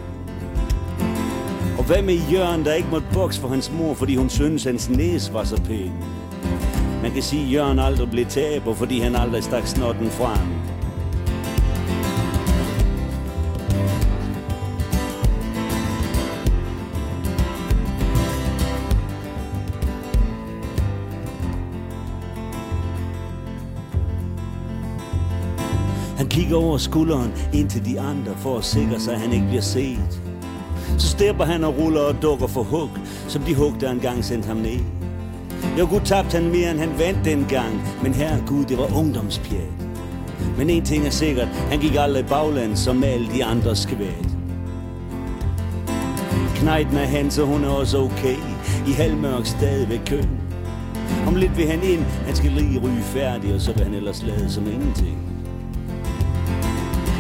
[1.78, 4.90] Og hvad med Jørgen, der ikke måtte bokse for hans mor, fordi hun synes, hans
[4.90, 5.92] næse var så pæn?
[7.02, 10.59] Man kan sige, at Jørgen aldrig blev taber, fordi han aldrig stak snotten frem.
[26.50, 29.62] Kigger over skulderen ind til de andre for at sikre sig, at han ikke bliver
[29.62, 30.22] set.
[30.98, 32.90] Så stepper han og ruller og dukker for hug,
[33.28, 34.80] som de hug, der engang sendte ham ned.
[35.80, 39.72] Jo, gud tabte han mere, end han vandt dengang, men her Gud, det var ungdomspjat.
[40.58, 44.28] Men en ting er sikkert, han gik aldrig bagland som alle de andre skvæt.
[46.56, 48.38] Knejten er han, så hun er også okay,
[48.88, 50.30] i halvmørk stadigvæk køn.
[51.28, 54.24] Om lidt vil han ind, han skal lige ryge færdig, og så vil han ellers
[54.24, 55.29] lade som ingenting.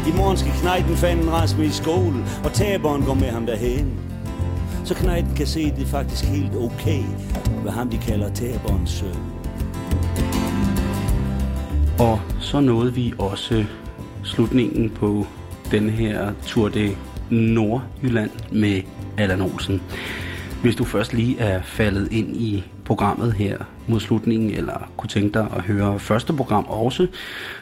[0.07, 3.99] I morgen skal knejten fanden rasme i skole, og taberen går med ham derhen.
[4.85, 7.03] Så knejten kan se, at det er faktisk helt okay,
[7.61, 9.15] hvad ham de kalder taberens søn.
[11.99, 13.65] Og så nåede vi også
[14.23, 15.25] slutningen på
[15.71, 16.95] den her Tour de
[17.29, 18.81] Nordjylland med
[19.17, 19.81] Allan Olsen.
[20.61, 23.57] Hvis du først lige er faldet ind i programmet her
[23.87, 27.07] mod slutningen, eller kunne tænke dig at høre første program også,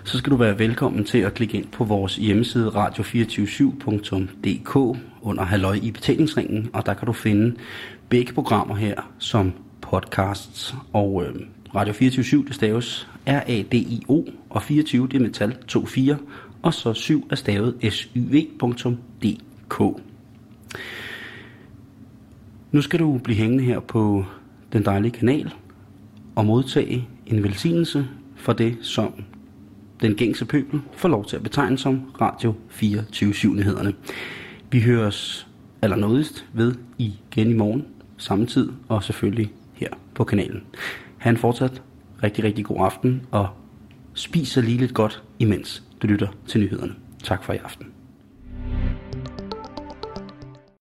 [0.03, 4.75] så skal du være velkommen til at klikke ind på vores hjemmeside radio247.dk
[5.21, 7.55] under Halløj i betalingsringen, og der kan du finde
[8.09, 10.75] begge programmer her som podcasts.
[10.93, 11.35] Og øh,
[11.75, 16.17] Radio 247 det staves R-A-D-I-O, og 24 det er metal 24,
[16.61, 19.81] og så 7 er stavet syv.dk.
[22.77, 24.25] Nu skal du blive hængende her på
[24.73, 25.53] den dejlige kanal
[26.35, 29.23] og modtage en velsignelse for det, som
[30.01, 33.93] den gængse pøbel får lov til at betegne som Radio 24-7-nyhederne.
[34.71, 35.47] Vi høres
[35.81, 37.85] allernådigst ved igen i morgen,
[38.17, 40.63] samme tid og selvfølgelig her på kanalen.
[41.17, 41.81] Ha' en fortsat
[42.23, 43.49] rigtig, rigtig god aften og
[44.13, 46.93] spis så lige lidt godt, imens du lytter til nyhederne.
[47.23, 47.96] Tak for i aften.